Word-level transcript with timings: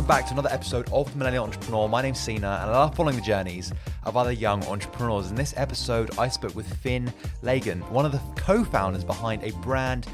welcome 0.00 0.16
back 0.16 0.24
to 0.24 0.32
another 0.32 0.48
episode 0.50 0.88
of 0.92 1.12
The 1.12 1.18
Millennial 1.18 1.44
Entrepreneur. 1.44 1.86
My 1.86 2.00
name's 2.00 2.18
Sina, 2.18 2.60
and 2.62 2.70
I 2.70 2.72
love 2.72 2.96
following 2.96 3.16
the 3.16 3.22
journeys 3.22 3.70
of 4.04 4.16
other 4.16 4.32
young 4.32 4.64
entrepreneurs. 4.64 5.28
In 5.28 5.36
this 5.36 5.52
episode, 5.58 6.18
I 6.18 6.26
spoke 6.26 6.54
with 6.56 6.72
Finn 6.78 7.12
Lagun, 7.42 7.86
one 7.90 8.06
of 8.06 8.12
the 8.12 8.20
co 8.34 8.64
founders 8.64 9.04
behind 9.04 9.44
a 9.44 9.52
brand 9.58 10.06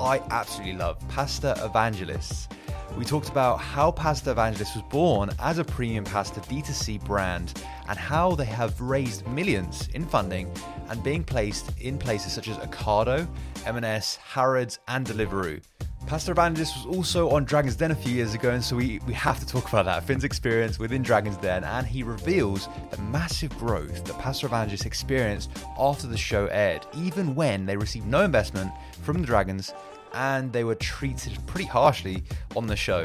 I 0.00 0.22
absolutely 0.30 0.78
love, 0.78 1.06
Pasta 1.10 1.60
Evangelists. 1.62 2.48
We 2.96 3.04
talked 3.04 3.28
about 3.28 3.60
how 3.60 3.90
Pasta 3.90 4.30
Evangelist 4.30 4.76
was 4.76 4.84
born 4.84 5.28
as 5.38 5.58
a 5.58 5.64
premium 5.64 6.04
pasta 6.04 6.40
D2C 6.40 7.04
brand 7.04 7.62
and 7.86 7.98
how 7.98 8.34
they 8.34 8.46
have 8.46 8.80
raised 8.80 9.28
millions 9.28 9.90
in 9.92 10.06
funding 10.06 10.50
and 10.88 11.02
being 11.02 11.22
placed 11.22 11.70
in 11.82 11.98
places 11.98 12.32
such 12.32 12.48
as 12.48 12.56
Ocado, 12.56 13.28
M&S, 13.66 14.16
Harrods, 14.16 14.78
and 14.88 15.06
Deliveroo. 15.06 15.60
Pasta 16.06 16.32
Evangelist 16.32 16.76
was 16.76 16.96
also 16.96 17.30
on 17.30 17.44
Dragon's 17.44 17.76
Den 17.76 17.90
a 17.90 17.94
few 17.94 18.12
years 18.12 18.34
ago, 18.34 18.50
and 18.50 18.62
so 18.62 18.76
we, 18.76 19.00
we 19.06 19.14
have 19.14 19.40
to 19.40 19.46
talk 19.46 19.68
about 19.68 19.86
that. 19.86 20.04
Finn's 20.04 20.22
experience 20.22 20.78
within 20.78 21.02
Dragon's 21.02 21.38
Den, 21.38 21.64
and 21.64 21.86
he 21.86 22.02
reveals 22.02 22.68
the 22.90 22.98
massive 22.98 23.56
growth 23.58 24.04
that 24.04 24.18
Pasta 24.18 24.46
Evangelist 24.46 24.84
experienced 24.84 25.50
after 25.78 26.06
the 26.06 26.16
show 26.16 26.46
aired, 26.46 26.86
even 26.94 27.34
when 27.34 27.64
they 27.64 27.76
received 27.76 28.06
no 28.06 28.22
investment 28.22 28.70
from 29.02 29.18
the 29.20 29.26
Dragons 29.26 29.72
and 30.12 30.52
they 30.52 30.62
were 30.62 30.74
treated 30.76 31.38
pretty 31.46 31.66
harshly 31.66 32.22
on 32.54 32.66
the 32.66 32.76
show. 32.76 33.04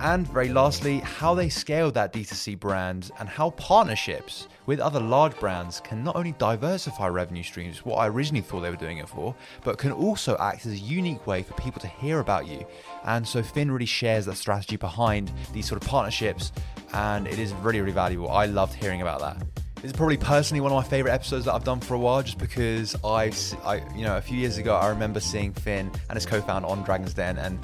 And 0.00 0.26
very 0.28 0.48
lastly, 0.48 1.00
how 1.00 1.34
they 1.34 1.50
scaled 1.50 1.94
that 1.94 2.12
D2C 2.12 2.58
brand 2.58 3.10
and 3.18 3.28
how 3.28 3.50
partnerships 3.50 4.48
with 4.70 4.78
other 4.78 5.00
large 5.00 5.36
brands 5.40 5.80
can 5.80 6.04
not 6.04 6.14
only 6.14 6.30
diversify 6.38 7.08
revenue 7.08 7.42
streams, 7.42 7.84
what 7.84 7.96
I 7.96 8.06
originally 8.06 8.40
thought 8.40 8.60
they 8.60 8.70
were 8.70 8.76
doing 8.76 8.98
it 8.98 9.08
for, 9.08 9.34
but 9.64 9.78
can 9.78 9.90
also 9.90 10.36
act 10.38 10.64
as 10.64 10.70
a 10.70 10.76
unique 10.76 11.26
way 11.26 11.42
for 11.42 11.54
people 11.54 11.80
to 11.80 11.88
hear 11.88 12.20
about 12.20 12.46
you. 12.46 12.64
And 13.04 13.26
so 13.26 13.42
Finn 13.42 13.72
really 13.72 13.84
shares 13.84 14.26
that 14.26 14.36
strategy 14.36 14.76
behind 14.76 15.32
these 15.52 15.66
sort 15.66 15.82
of 15.82 15.88
partnerships, 15.88 16.52
and 16.92 17.26
it 17.26 17.40
is 17.40 17.52
really, 17.54 17.80
really 17.80 17.90
valuable. 17.90 18.30
I 18.30 18.46
loved 18.46 18.74
hearing 18.74 19.02
about 19.02 19.18
that. 19.18 19.38
This 19.82 19.90
is 19.90 19.92
probably 19.92 20.18
personally 20.18 20.60
one 20.60 20.70
of 20.70 20.76
my 20.76 20.88
favorite 20.88 21.14
episodes 21.14 21.46
that 21.46 21.54
I've 21.54 21.64
done 21.64 21.80
for 21.80 21.94
a 21.94 21.98
while, 21.98 22.22
just 22.22 22.38
because 22.38 22.94
I've, 23.04 23.36
I, 23.64 23.82
you 23.96 24.04
know, 24.04 24.18
a 24.18 24.22
few 24.22 24.38
years 24.38 24.56
ago 24.56 24.76
I 24.76 24.86
remember 24.90 25.18
seeing 25.18 25.52
Finn 25.52 25.90
and 26.08 26.16
his 26.16 26.26
co-founder 26.26 26.68
on 26.68 26.84
Dragon's 26.84 27.12
Den, 27.12 27.38
and 27.38 27.58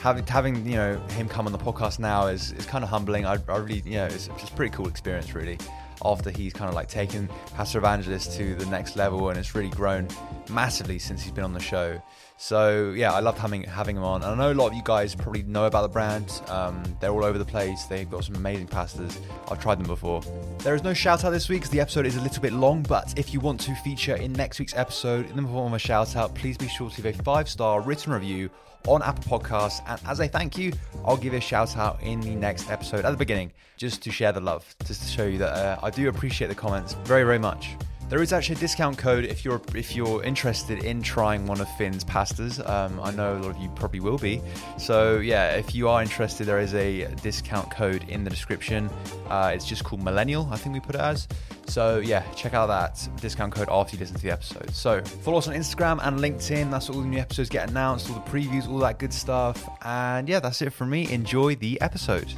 having 0.00 0.26
having 0.26 0.64
you 0.64 0.76
know 0.76 0.98
him 1.10 1.28
come 1.28 1.44
on 1.44 1.52
the 1.52 1.58
podcast 1.58 1.98
now 1.98 2.28
is 2.28 2.52
is 2.52 2.64
kind 2.64 2.84
of 2.84 2.88
humbling. 2.88 3.26
I, 3.26 3.36
I 3.48 3.58
really, 3.58 3.82
you 3.84 3.96
know, 3.96 4.06
it's 4.06 4.28
just 4.28 4.54
a 4.54 4.56
pretty 4.56 4.74
cool 4.74 4.88
experience, 4.88 5.34
really. 5.34 5.58
After 6.04 6.30
he's 6.30 6.52
kind 6.52 6.68
of 6.68 6.74
like 6.74 6.88
taken 6.88 7.28
Pasta 7.54 7.78
Evangelist 7.78 8.36
to 8.36 8.54
the 8.54 8.66
next 8.66 8.96
level, 8.96 9.30
and 9.30 9.38
it's 9.38 9.54
really 9.54 9.70
grown 9.70 10.08
massively 10.50 10.98
since 10.98 11.22
he's 11.22 11.32
been 11.32 11.44
on 11.44 11.52
the 11.52 11.60
show. 11.60 12.00
So 12.36 12.92
yeah, 12.96 13.12
I 13.12 13.20
loved 13.20 13.38
having 13.38 13.64
having 13.64 13.96
him 13.96 14.04
on. 14.04 14.22
And 14.22 14.30
I 14.30 14.34
know 14.36 14.52
a 14.52 14.54
lot 14.54 14.68
of 14.68 14.74
you 14.74 14.82
guys 14.84 15.14
probably 15.14 15.42
know 15.42 15.66
about 15.66 15.82
the 15.82 15.88
brand. 15.88 16.40
Um, 16.48 16.82
they're 17.00 17.10
all 17.10 17.24
over 17.24 17.36
the 17.36 17.44
place. 17.44 17.84
They've 17.84 18.08
got 18.08 18.24
some 18.24 18.36
amazing 18.36 18.68
pastas. 18.68 19.18
I've 19.50 19.60
tried 19.60 19.78
them 19.78 19.88
before. 19.88 20.22
There 20.58 20.74
is 20.74 20.84
no 20.84 20.94
shout 20.94 21.24
out 21.24 21.30
this 21.30 21.48
week 21.48 21.62
because 21.62 21.70
the 21.70 21.80
episode 21.80 22.06
is 22.06 22.16
a 22.16 22.20
little 22.20 22.40
bit 22.40 22.52
long. 22.52 22.82
But 22.82 23.12
if 23.18 23.34
you 23.34 23.40
want 23.40 23.60
to 23.62 23.74
feature 23.76 24.14
in 24.14 24.32
next 24.32 24.60
week's 24.60 24.76
episode 24.76 25.28
in 25.30 25.36
the 25.36 25.42
form 25.42 25.72
of 25.72 25.76
a 25.76 25.78
shout 25.80 26.14
out, 26.14 26.34
please 26.34 26.56
be 26.56 26.68
sure 26.68 26.90
to 26.90 27.02
leave 27.02 27.18
a 27.18 27.22
five 27.24 27.48
star 27.48 27.80
written 27.80 28.12
review 28.12 28.50
on 28.86 29.02
Apple 29.02 29.38
Podcasts. 29.38 29.80
And 29.86 30.00
as 30.06 30.20
a 30.20 30.28
thank 30.28 30.56
you, 30.56 30.72
I'll 31.04 31.16
give 31.16 31.34
a 31.34 31.40
shout 31.40 31.76
out 31.76 32.00
in 32.02 32.20
the 32.20 32.34
next 32.34 32.70
episode 32.70 33.04
at 33.04 33.10
the 33.10 33.16
beginning, 33.16 33.52
just 33.76 34.02
to 34.02 34.10
share 34.10 34.32
the 34.32 34.40
love, 34.40 34.74
just 34.84 35.02
to 35.02 35.08
show 35.08 35.26
you 35.26 35.38
that 35.38 35.52
uh, 35.52 35.78
I 35.82 35.90
do 35.90 36.08
appreciate 36.08 36.48
the 36.48 36.54
comments 36.54 36.94
very, 37.04 37.24
very 37.24 37.38
much. 37.38 37.76
There 38.08 38.22
is 38.22 38.32
actually 38.32 38.56
a 38.56 38.58
discount 38.60 38.96
code 38.96 39.26
if 39.26 39.44
you're 39.44 39.60
if 39.74 39.94
you're 39.94 40.22
interested 40.24 40.82
in 40.82 41.02
trying 41.02 41.44
one 41.46 41.60
of 41.60 41.68
Finn's 41.76 42.04
pastas. 42.04 42.66
Um, 42.66 42.98
I 43.02 43.10
know 43.10 43.36
a 43.36 43.40
lot 43.40 43.50
of 43.50 43.58
you 43.58 43.68
probably 43.74 44.00
will 44.00 44.16
be. 44.16 44.40
So 44.78 45.18
yeah, 45.18 45.50
if 45.56 45.74
you 45.74 45.90
are 45.90 46.00
interested, 46.00 46.46
there 46.46 46.58
is 46.58 46.72
a 46.72 47.06
discount 47.16 47.70
code 47.70 48.08
in 48.08 48.24
the 48.24 48.30
description. 48.30 48.88
Uh, 49.28 49.52
it's 49.54 49.66
just 49.66 49.84
called 49.84 50.02
Millennial, 50.02 50.48
I 50.50 50.56
think 50.56 50.72
we 50.72 50.80
put 50.80 50.94
it 50.94 51.02
as. 51.02 51.28
So 51.66 51.98
yeah, 51.98 52.22
check 52.32 52.54
out 52.54 52.68
that 52.68 53.06
discount 53.20 53.52
code 53.52 53.68
after 53.70 53.94
you 53.94 54.00
listen 54.00 54.16
to 54.16 54.22
the 54.22 54.30
episode. 54.30 54.74
So 54.74 55.02
follow 55.02 55.36
us 55.36 55.48
on 55.48 55.54
Instagram 55.54 55.98
and 56.02 56.18
LinkedIn. 56.18 56.70
That's 56.70 56.88
all 56.88 57.02
the 57.02 57.06
new 57.06 57.18
episodes 57.18 57.50
get 57.50 57.68
announced, 57.68 58.08
all 58.08 58.14
the 58.14 58.30
previews, 58.30 58.66
all 58.70 58.78
that 58.78 58.98
good 58.98 59.12
stuff. 59.12 59.68
And 59.82 60.30
yeah, 60.30 60.40
that's 60.40 60.62
it 60.62 60.72
from 60.72 60.88
me. 60.88 61.12
Enjoy 61.12 61.56
the 61.56 61.78
episode. 61.82 62.32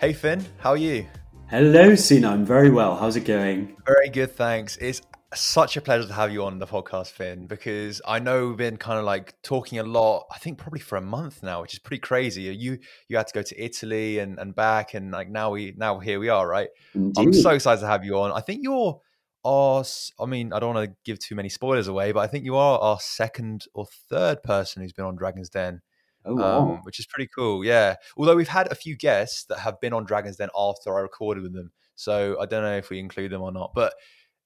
Hey 0.00 0.12
Finn, 0.12 0.44
how 0.58 0.70
are 0.70 0.76
you? 0.76 1.06
Hello, 1.52 1.94
Sina. 1.94 2.30
I'm 2.30 2.46
very 2.46 2.70
well. 2.70 2.96
How's 2.96 3.14
it 3.14 3.26
going? 3.26 3.76
Very 3.84 4.08
good, 4.08 4.34
thanks. 4.34 4.78
It's 4.78 5.02
such 5.34 5.76
a 5.76 5.82
pleasure 5.82 6.08
to 6.08 6.14
have 6.14 6.32
you 6.32 6.44
on 6.46 6.58
the 6.58 6.66
podcast, 6.66 7.08
Finn, 7.08 7.46
because 7.46 8.00
I 8.06 8.20
know 8.20 8.48
we've 8.48 8.56
been 8.56 8.78
kind 8.78 8.98
of 8.98 9.04
like 9.04 9.34
talking 9.42 9.78
a 9.78 9.82
lot. 9.82 10.24
I 10.32 10.38
think 10.38 10.56
probably 10.56 10.80
for 10.80 10.96
a 10.96 11.02
month 11.02 11.42
now, 11.42 11.60
which 11.60 11.74
is 11.74 11.78
pretty 11.78 12.00
crazy. 12.00 12.44
You 12.44 12.78
you 13.06 13.18
had 13.18 13.26
to 13.26 13.34
go 13.34 13.42
to 13.42 13.62
Italy 13.62 14.20
and, 14.20 14.38
and 14.38 14.54
back, 14.54 14.94
and 14.94 15.10
like 15.10 15.28
now 15.28 15.50
we 15.50 15.74
now 15.76 15.98
here 15.98 16.18
we 16.18 16.30
are, 16.30 16.48
right? 16.48 16.70
Indeed. 16.94 17.20
I'm 17.20 17.34
so 17.34 17.50
excited 17.50 17.82
to 17.82 17.86
have 17.86 18.02
you 18.02 18.18
on. 18.18 18.32
I 18.32 18.40
think 18.40 18.62
you're 18.62 18.98
our. 19.44 19.84
I 20.18 20.24
mean, 20.24 20.54
I 20.54 20.58
don't 20.58 20.74
want 20.74 20.88
to 20.88 20.96
give 21.04 21.18
too 21.18 21.34
many 21.34 21.50
spoilers 21.50 21.86
away, 21.86 22.12
but 22.12 22.20
I 22.20 22.28
think 22.28 22.46
you 22.46 22.56
are 22.56 22.78
our 22.78 22.98
second 22.98 23.66
or 23.74 23.84
third 24.08 24.42
person 24.42 24.80
who's 24.80 24.94
been 24.94 25.04
on 25.04 25.16
Dragon's 25.16 25.50
Den. 25.50 25.82
Oh, 26.24 26.34
wow. 26.34 26.58
um, 26.60 26.80
which 26.84 26.98
is 26.98 27.06
pretty 27.06 27.28
cool. 27.34 27.64
Yeah. 27.64 27.96
Although 28.16 28.36
we've 28.36 28.48
had 28.48 28.70
a 28.70 28.74
few 28.74 28.96
guests 28.96 29.44
that 29.44 29.58
have 29.58 29.80
been 29.80 29.92
on 29.92 30.04
Dragons 30.04 30.36
Den 30.36 30.50
after 30.56 30.96
I 30.96 31.00
recorded 31.00 31.42
with 31.42 31.54
them, 31.54 31.72
so 31.94 32.38
I 32.40 32.46
don't 32.46 32.62
know 32.62 32.76
if 32.76 32.90
we 32.90 32.98
include 32.98 33.32
them 33.32 33.42
or 33.42 33.52
not. 33.52 33.72
But 33.74 33.94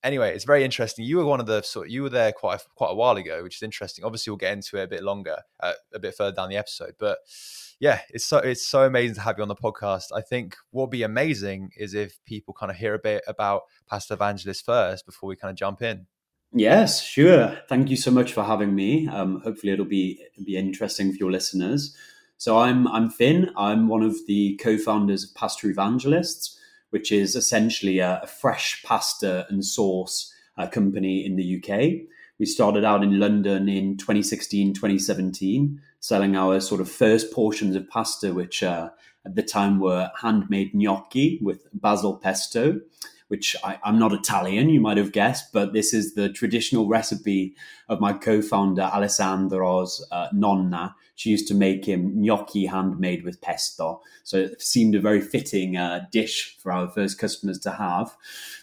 anyway, 0.03 0.35
it's 0.35 0.45
very 0.45 0.65
interesting. 0.65 1.05
You 1.05 1.19
were 1.19 1.27
one 1.27 1.41
of 1.41 1.47
the 1.47 1.63
sort. 1.63 1.91
You 1.91 2.03
were 2.03 2.09
there 2.09 2.33
quite 2.33 2.61
a, 2.61 2.65
quite 2.75 2.91
a 2.91 2.95
while 2.95 3.17
ago, 3.17 3.43
which 3.43 3.57
is 3.57 3.63
interesting. 3.63 4.05
Obviously, 4.05 4.31
we'll 4.31 4.39
get 4.39 4.53
into 4.53 4.79
it 4.79 4.85
a 4.85 4.89
bit 4.89 5.03
longer, 5.03 5.39
uh, 5.61 5.73
a 5.95 5.99
bit 5.99 6.15
further 6.15 6.35
down 6.35 6.49
the 6.49 6.57
episode. 6.57 6.95
But 6.99 7.19
yeah, 7.81 8.01
it's 8.11 8.25
so 8.25 8.39
it's 8.39 8.67
so 8.67 8.85
amazing 8.85 9.17
to 9.17 9.21
have 9.23 9.37
you 9.37 9.43
on 9.43 9.49
the 9.49 9.57
podcast. 9.57 10.07
I 10.15 10.23
think 10.23 10.57
what'd 10.71 10.91
be 10.91 11.03
amazing 11.03 11.71
is 11.77 11.95
if 11.95 12.19
people 12.25 12.55
kind 12.55 12.71
of 12.71 12.77
hear 12.77 12.95
a 12.95 12.99
bit 12.99 13.23
about 13.27 13.63
Pasta 13.87 14.15
Evangelist 14.15 14.65
first 14.65 15.05
before 15.05 15.29
we 15.29 15.37
kind 15.37 15.51
of 15.51 15.59
jump 15.59 15.83
in. 15.83 16.07
Yes, 16.59 17.03
sure. 17.03 17.59
Thank 17.69 17.91
you 17.91 17.97
so 17.97 18.11
much 18.11 18.33
for 18.33 18.43
having 18.43 18.75
me. 18.75 19.09
Um, 19.09 19.43
hopefully, 19.43 19.75
it'll 19.75 19.85
be 19.85 20.25
be 20.43 20.57
interesting 20.57 21.13
for 21.13 21.19
your 21.19 21.31
listeners. 21.31 21.95
So, 22.39 22.57
I'm 22.59 22.89
I'm 22.89 23.11
Finn. 23.11 23.51
I'm 23.59 23.89
one 23.89 24.03
of 24.03 24.17
the 24.27 24.57
co-founders 24.57 25.25
of 25.25 25.35
Pasta 25.35 25.69
Evangelists, 25.69 26.59
which 26.89 27.13
is 27.13 27.37
essentially 27.37 27.99
a, 27.99 28.21
a 28.23 28.27
fresh 28.27 28.83
pasta 28.85 29.47
and 29.51 29.63
sauce 29.67 30.33
uh, 30.57 30.67
company 30.67 31.27
in 31.27 31.37
the 31.37 31.57
UK. 31.63 32.09
We 32.39 32.47
started 32.47 32.87
out 32.87 33.03
in 33.03 33.21
London 33.21 33.69
in 33.69 33.99
2016, 33.99 34.73
2017, 34.73 35.79
selling 36.01 36.37
our 36.37 36.59
sort 36.61 36.81
of 36.81 36.91
first 36.91 37.35
portions 37.35 37.77
of 37.77 37.87
pasta, 37.91 38.33
which 38.33 38.63
uh, 38.63 38.89
at 39.27 39.35
the 39.35 39.43
time 39.43 39.79
were 39.79 40.11
handmade 40.23 40.75
gnocchi 40.75 41.39
with 41.43 41.67
basil 41.75 42.17
pesto 42.17 42.81
which 43.29 43.57
I, 43.65 43.79
am 43.85 43.99
not 43.99 44.13
Italian, 44.13 44.69
you 44.69 44.81
might 44.81 44.97
have 44.97 45.13
guessed, 45.13 45.53
but 45.53 45.73
this 45.73 45.93
is 45.93 46.15
the 46.15 46.29
traditional 46.29 46.87
recipe 46.89 47.57
of 47.89 48.01
my 48.01 48.13
co-founder 48.13 48.83
Alessandro's 48.83 50.07
uh, 50.13 50.29
nonna. 50.33 50.95
She 51.17 51.31
used 51.31 51.49
to 51.49 51.55
make 51.55 51.85
him 51.85 52.13
gnocchi 52.21 52.67
handmade 52.67 53.25
with 53.25 53.41
pesto, 53.41 54.01
so 54.23 54.39
it 54.39 54.61
seemed 54.61 54.95
a 54.95 55.01
very 55.01 55.21
fitting 55.21 55.77
uh, 55.77 56.07
dish 56.13 56.57
for 56.59 56.71
our 56.71 56.89
first 56.89 57.19
customers 57.19 57.59
to 57.61 57.73
have. 57.73 58.17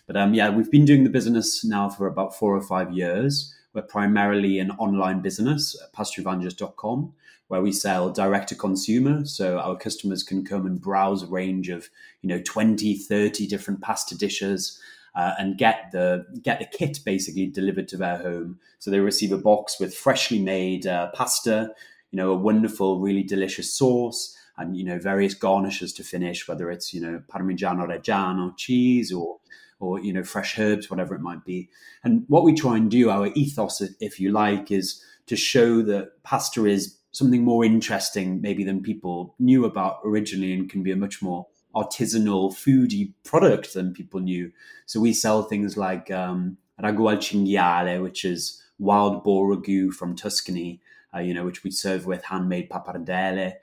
But 0.08 0.18
um, 0.18 0.34
yeah, 0.34 0.50
we've 0.50 0.72
been 0.72 0.86
doing 0.86 1.04
the 1.04 1.10
business 1.10 1.66
now 1.66 1.90
for 1.90 2.08
about 2.08 2.36
four 2.36 2.56
or 2.56 2.62
five 2.62 2.94
years. 2.94 3.54
We're 3.74 3.82
primarily 3.82 4.60
an 4.60 4.72
online 4.72 5.22
business 5.22 5.76
at 5.82 5.94
pastaevangelist.com 5.94 7.14
where 7.54 7.62
we 7.62 7.72
sell 7.72 8.10
direct 8.10 8.50
to 8.50 8.56
consumer. 8.56 9.24
So 9.28 9.60
our 9.60 9.78
customers 9.78 10.24
can 10.24 10.44
come 10.44 10.66
and 10.66 10.82
browse 10.82 11.22
a 11.22 11.28
range 11.28 11.70
of, 11.70 11.88
you 12.24 12.28
know, 12.28 12.42
20, 12.42 12.98
30 12.98 13.46
different 13.46 13.80
pasta 13.80 14.18
dishes. 14.18 14.80
Uh, 15.14 15.36
and 15.38 15.60
get 15.60 15.92
the 15.92 16.26
get 16.42 16.58
the 16.58 16.66
kit 16.66 16.98
basically 17.06 17.46
delivered 17.46 17.88
to 17.88 17.96
their 17.96 18.18
home. 18.18 18.58
So 18.80 18.90
they 18.90 19.00
receive 19.00 19.32
a 19.32 19.38
box 19.38 19.80
with 19.80 19.94
freshly 19.94 20.40
made 20.40 20.88
uh, 20.88 21.12
pasta, 21.12 21.72
you 22.10 22.18
know, 22.18 22.32
a 22.32 22.36
wonderful, 22.36 23.00
really 23.00 23.22
delicious 23.22 23.72
sauce, 23.72 24.36
and 24.58 24.76
you 24.76 24.84
know 24.84 24.98
various 24.98 25.36
garnishes 25.36 25.94
to 25.94 26.04
finish, 26.04 26.48
whether 26.48 26.72
it's 26.72 26.92
you 26.92 27.02
know 27.02 27.22
Parmigiano 27.32 27.86
Reggiano 27.88 28.58
cheese 28.58 29.14
or 29.14 29.38
or 29.80 30.00
you 30.00 30.12
know 30.12 30.24
fresh 30.24 30.58
herbs, 30.58 30.90
whatever 30.90 31.14
it 31.14 31.22
might 31.22 31.46
be. 31.46 31.70
And 32.04 32.26
what 32.28 32.44
we 32.44 32.56
try 32.56 32.78
and 32.78 32.90
do, 32.90 33.12
our 33.12 33.28
ethos, 33.36 33.80
if 34.00 34.20
you 34.20 34.32
like, 34.32 34.72
is 34.72 35.04
to 35.28 35.36
show 35.36 35.84
that 35.84 36.24
pasta 36.24 36.66
is 36.66 36.98
something 37.14 37.44
more 37.44 37.64
interesting 37.64 38.42
maybe 38.42 38.64
than 38.64 38.82
people 38.82 39.36
knew 39.40 39.66
about 39.66 40.00
originally 40.04 40.52
and 40.54 40.70
can 40.70 40.84
be 40.84 40.92
a 40.92 40.96
much 40.96 41.22
more 41.22 41.48
artisanal 41.76 42.52
foodie 42.52 43.14
product 43.24 43.74
than 43.74 43.94
people 43.94 44.20
knew. 44.20 44.52
So 44.86 45.00
we 45.00 45.14
sell 45.14 45.44
things 45.44 45.78
like 45.78 46.12
um, 46.12 46.58
ragu 46.82 47.10
al 47.12 47.18
cinghiale, 47.18 48.02
which 48.02 48.26
is 48.26 48.62
wild 48.80 49.24
boar 49.24 49.56
ragu 49.56 49.92
from 49.92 50.16
Tuscany, 50.16 50.82
uh, 51.16 51.20
you 51.20 51.34
know, 51.34 51.46
which 51.46 51.64
we 51.64 51.72
serve 51.72 52.06
with 52.06 52.24
handmade 52.26 52.70
pappardelle 52.70 53.54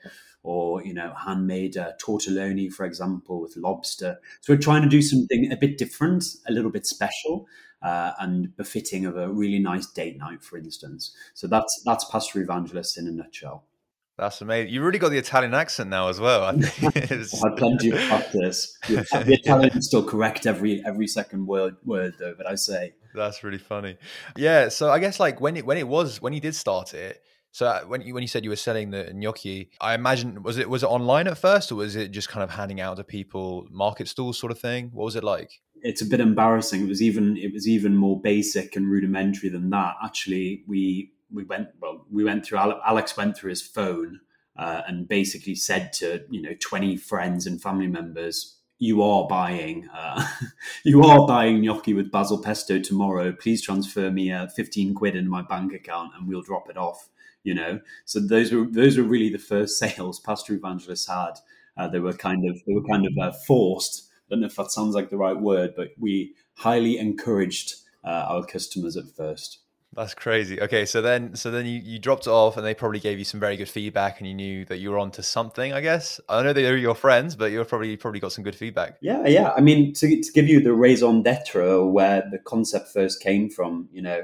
or, 0.42 0.82
you 0.84 0.94
know, 0.94 1.12
handmade 1.14 1.76
uh, 1.76 1.92
tortelloni, 2.02 2.72
for 2.72 2.87
example, 2.87 3.40
with 3.40 3.56
lobster. 3.56 4.19
So 4.40 4.52
we're 4.52 4.60
trying 4.60 4.82
to 4.82 4.88
do 4.88 5.02
something 5.02 5.52
a 5.52 5.56
bit 5.56 5.78
different, 5.78 6.25
a 6.48 6.52
little 6.52 6.70
bit 6.70 6.87
special 6.87 7.46
uh, 7.82 8.12
and 8.19 8.56
befitting 8.56 9.06
of 9.06 9.16
a 9.16 9.28
really 9.28 9.58
nice 9.58 9.87
date 9.87 10.19
night, 10.19 10.42
for 10.42 10.58
instance. 10.58 11.14
So 11.34 11.46
that's 11.46 11.82
that's 11.84 12.04
Pasta 12.04 12.40
Evangelist 12.40 12.98
in 12.98 13.06
a 13.06 13.10
nutshell. 13.10 13.64
That's 14.19 14.42
amazing. 14.42 14.75
You've 14.75 14.84
really 14.84 14.98
got 14.98 15.08
the 15.08 15.19
Italian 15.19 15.54
accent 15.54 15.88
now 15.88 16.08
as 16.08 16.20
well. 16.20 16.44
I 16.44 16.52
think 16.52 16.96
I 17.10 17.48
had 17.48 17.56
plenty 17.56 17.90
of 17.90 17.98
practice. 18.00 18.76
The, 18.86 19.06
Italian 19.28 19.78
is 19.78 19.86
still 19.86 20.04
correct 20.04 20.46
every 20.46 20.84
every 20.84 21.06
second 21.06 21.46
word 21.46 21.76
word 21.84 22.14
though, 22.19 22.34
but 22.36 22.46
I 22.46 22.54
say 22.56 22.94
that's 23.14 23.43
really 23.43 23.58
funny. 23.58 23.96
Yeah. 24.36 24.69
So 24.69 24.90
I 24.90 24.98
guess 24.98 25.19
like 25.19 25.40
when 25.40 25.56
it 25.56 25.64
when 25.64 25.78
it 25.78 25.88
was 25.88 26.20
when 26.20 26.32
you 26.32 26.40
did 26.40 26.54
start 26.54 26.94
it. 26.94 27.22
So 27.52 27.67
uh, 27.67 27.81
when 27.82 28.02
you 28.02 28.14
when 28.14 28.23
you 28.23 28.29
said 28.29 28.44
you 28.44 28.50
were 28.50 28.56
selling 28.56 28.91
the 28.91 29.12
gnocchi, 29.12 29.70
I 29.81 29.94
imagine 29.94 30.43
was 30.43 30.58
it 30.58 30.70
was 30.70 30.82
it 30.82 30.87
online 30.87 31.26
at 31.26 31.38
first 31.38 31.73
or 31.73 31.76
was 31.76 31.97
it 31.97 32.11
just 32.11 32.29
kind 32.29 32.44
of 32.44 32.50
handing 32.50 32.81
out 32.81 32.97
to 32.99 33.05
people, 33.05 33.67
market 33.70 34.08
stalls 34.08 34.38
sort 34.38 34.52
of 34.52 34.58
thing? 34.58 34.91
What 34.93 35.05
was 35.05 35.17
it 35.17 35.25
like? 35.25 35.61
It's 35.82 36.02
a 36.02 36.06
bit 36.06 36.20
embarrassing. 36.20 36.82
It 36.82 36.88
was 36.88 37.02
even 37.02 37.37
it 37.37 37.52
was 37.52 37.67
even 37.67 37.97
more 37.97 38.20
basic 38.20 38.76
and 38.76 38.88
rudimentary 38.91 39.49
than 39.49 39.70
that. 39.70 39.94
Actually, 40.02 40.62
we 40.67 41.12
we 41.32 41.44
went 41.44 41.69
well 41.81 42.05
we 42.11 42.25
went 42.25 42.44
through 42.44 42.58
alex 42.58 43.17
went 43.17 43.37
through 43.37 43.50
his 43.50 43.62
phone 43.62 44.20
uh, 44.56 44.82
and 44.87 45.08
basically 45.08 45.55
said 45.55 45.93
to 45.93 46.23
you 46.31 46.43
know 46.43 46.55
20 46.61 46.96
friends 46.96 47.46
and 47.46 47.62
family 47.62 47.87
members 47.87 48.56
you 48.79 49.03
are 49.03 49.26
buying 49.26 49.88
uh, 49.94 50.26
you 50.85 51.03
are 51.03 51.26
buying 51.26 51.61
gnocchi 51.61 51.94
with 51.94 52.11
basil 52.11 52.43
pesto 52.43 52.79
tomorrow 52.79 53.32
please 53.32 53.62
transfer 53.62 54.11
me 54.11 54.32
uh, 54.32 54.46
15 54.49 54.94
quid 54.94 55.17
in 55.17 55.29
my 55.29 55.43
bank 55.43 55.73
account 55.73 56.11
and 56.17 56.26
we'll 56.26 56.43
drop 56.43 56.69
it 56.69 56.76
off 56.76 57.08
you 57.42 57.54
know 57.54 57.81
so 58.04 58.20
those 58.20 58.52
were 58.52 58.66
those 58.70 58.96
were 58.96 59.04
really 59.04 59.31
the 59.31 59.38
first 59.38 59.78
sales 59.78 60.20
Pasta 60.20 60.52
Evangelists 60.52 61.08
had 61.08 61.34
uh, 61.76 61.88
they 61.88 62.00
were 62.00 62.12
kind 62.12 62.48
of 62.48 62.60
they 62.66 62.75
were 62.75 62.84
kind 62.84 63.06
of 63.06 63.12
uh, 63.20 63.32
forced 63.46 64.08
I 64.10 64.34
don't 64.34 64.40
know 64.40 64.46
if 64.46 64.56
that 64.56 64.70
sounds 64.70 64.94
like 64.94 65.10
the 65.10 65.16
right 65.16 65.38
word 65.38 65.75
but 65.76 65.88
we 65.98 66.34
highly 66.56 66.98
encouraged 66.98 67.75
uh, 68.04 68.26
our 68.28 68.44
customers 68.44 68.96
at 68.96 69.04
first 69.16 69.60
that's 69.92 70.14
crazy. 70.14 70.60
Okay, 70.60 70.87
so 70.87 71.02
then 71.02 71.34
so 71.34 71.50
then 71.50 71.66
you, 71.66 71.81
you 71.81 71.98
dropped 71.98 72.28
off 72.28 72.56
and 72.56 72.64
they 72.64 72.75
probably 72.75 73.00
gave 73.00 73.19
you 73.19 73.25
some 73.25 73.40
very 73.40 73.56
good 73.56 73.69
feedback 73.69 74.20
and 74.20 74.28
you 74.28 74.34
knew 74.34 74.64
that 74.66 74.78
you 74.78 74.90
were 74.90 74.98
onto 74.98 75.20
something, 75.20 75.72
I 75.72 75.81
guess. 75.81 76.20
I 76.28 76.44
know 76.44 76.52
they 76.52 76.62
were 76.70 76.76
your 76.76 76.94
friends, 76.94 77.34
but 77.34 77.50
you 77.50 77.64
probably 77.64 77.96
probably 77.96 78.20
got 78.20 78.31
some 78.31 78.44
good 78.44 78.54
feedback. 78.54 78.98
Yeah, 79.00 79.26
yeah. 79.26 79.52
I 79.56 79.60
mean, 79.60 79.93
to, 79.94 80.22
to 80.22 80.32
give 80.32 80.46
you 80.46 80.60
the 80.60 80.72
raison 80.72 81.22
d'etre 81.22 81.84
where 81.84 82.22
the 82.31 82.38
concept 82.38 82.88
first 82.93 83.20
came 83.20 83.50
from, 83.50 83.88
you 83.93 84.02
know, 84.02 84.22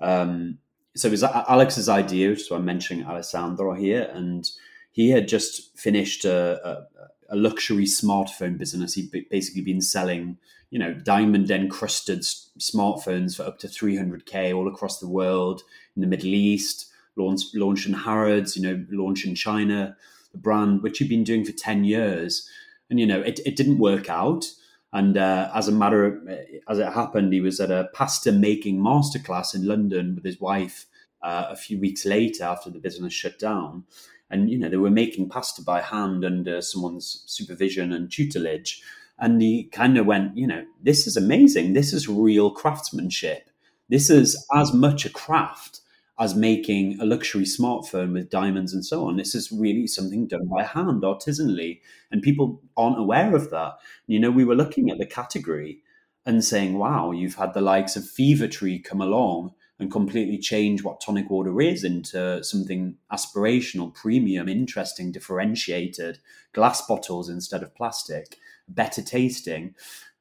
um, 0.00 0.58
so 0.96 1.08
it 1.08 1.12
was 1.12 1.22
Alex's 1.22 1.88
idea, 1.88 2.36
why 2.48 2.56
I'm 2.56 2.64
mentioning 2.64 3.06
Alessandro 3.06 3.74
here, 3.74 4.10
and 4.12 4.48
he 4.92 5.10
had 5.10 5.28
just 5.28 5.76
finished 5.78 6.24
a, 6.24 6.58
a, 6.66 6.86
a 7.30 7.36
luxury 7.36 7.84
smartphone 7.84 8.58
business. 8.58 8.94
He'd 8.94 9.28
basically 9.30 9.62
been 9.62 9.80
selling 9.80 10.38
you 10.70 10.78
know, 10.78 10.92
diamond 10.92 11.50
encrusted 11.50 12.20
smartphones 12.20 13.36
for 13.36 13.44
up 13.44 13.58
to 13.60 13.68
300k 13.68 14.54
all 14.54 14.68
across 14.68 14.98
the 14.98 15.08
world, 15.08 15.62
in 15.94 16.02
the 16.02 16.08
Middle 16.08 16.34
East, 16.34 16.92
launch, 17.16 17.42
launch 17.54 17.86
in 17.86 17.94
Harrods, 17.94 18.56
you 18.56 18.62
know, 18.62 18.84
launch 18.90 19.24
in 19.24 19.34
China, 19.34 19.96
the 20.32 20.38
brand, 20.38 20.82
which 20.82 20.98
he'd 20.98 21.08
been 21.08 21.24
doing 21.24 21.44
for 21.44 21.52
10 21.52 21.84
years. 21.84 22.48
And, 22.90 22.98
you 23.00 23.06
know, 23.06 23.20
it, 23.20 23.40
it 23.46 23.56
didn't 23.56 23.78
work 23.78 24.10
out. 24.10 24.50
And 24.92 25.16
uh, 25.16 25.50
as 25.54 25.68
a 25.68 25.72
matter 25.72 26.04
of, 26.04 26.28
as 26.68 26.78
it 26.78 26.92
happened, 26.92 27.32
he 27.32 27.40
was 27.40 27.60
at 27.60 27.70
a 27.70 27.88
pasta 27.92 28.32
making 28.32 28.78
masterclass 28.78 29.54
in 29.54 29.66
London 29.66 30.14
with 30.14 30.24
his 30.24 30.40
wife 30.40 30.86
uh, 31.22 31.46
a 31.50 31.56
few 31.56 31.78
weeks 31.78 32.04
later 32.06 32.44
after 32.44 32.70
the 32.70 32.78
business 32.78 33.12
shut 33.12 33.38
down. 33.38 33.84
And, 34.30 34.50
you 34.50 34.58
know, 34.58 34.68
they 34.68 34.76
were 34.76 34.90
making 34.90 35.28
pasta 35.28 35.62
by 35.62 35.80
hand 35.80 36.24
under 36.24 36.60
someone's 36.60 37.24
supervision 37.26 37.92
and 37.92 38.10
tutelage 38.10 38.82
and 39.18 39.40
he 39.40 39.64
kind 39.64 39.96
of 39.96 40.06
went, 40.06 40.36
you 40.36 40.46
know, 40.46 40.64
this 40.82 41.06
is 41.06 41.16
amazing. 41.16 41.72
This 41.72 41.92
is 41.92 42.08
real 42.08 42.50
craftsmanship. 42.50 43.50
This 43.88 44.10
is 44.10 44.46
as 44.54 44.74
much 44.74 45.06
a 45.06 45.10
craft 45.10 45.80
as 46.18 46.34
making 46.34 46.98
a 47.00 47.04
luxury 47.04 47.44
smartphone 47.44 48.12
with 48.12 48.30
diamonds 48.30 48.72
and 48.72 48.84
so 48.84 49.06
on. 49.06 49.16
This 49.16 49.34
is 49.34 49.52
really 49.52 49.86
something 49.86 50.26
done 50.26 50.48
by 50.48 50.64
hand, 50.64 51.02
artisanally, 51.02 51.80
and 52.10 52.22
people 52.22 52.62
aren't 52.76 52.98
aware 52.98 53.34
of 53.34 53.50
that. 53.50 53.74
You 54.06 54.18
know, 54.18 54.30
we 54.30 54.44
were 54.44 54.54
looking 54.54 54.90
at 54.90 54.98
the 54.98 55.06
category 55.06 55.82
and 56.24 56.44
saying, 56.44 56.78
"Wow, 56.78 57.12
you've 57.12 57.36
had 57.36 57.54
the 57.54 57.60
likes 57.60 57.96
of 57.96 58.08
Fever 58.08 58.48
Tree 58.48 58.78
come 58.78 59.00
along." 59.00 59.52
And 59.78 59.92
completely 59.92 60.38
change 60.38 60.82
what 60.82 61.02
tonic 61.02 61.28
water 61.28 61.60
is 61.60 61.84
into 61.84 62.42
something 62.42 62.96
aspirational, 63.12 63.92
premium, 63.92 64.48
interesting, 64.48 65.12
differentiated, 65.12 66.18
glass 66.54 66.80
bottles 66.86 67.28
instead 67.28 67.62
of 67.62 67.74
plastic 67.74 68.38
better 68.68 69.02
tasting. 69.02 69.74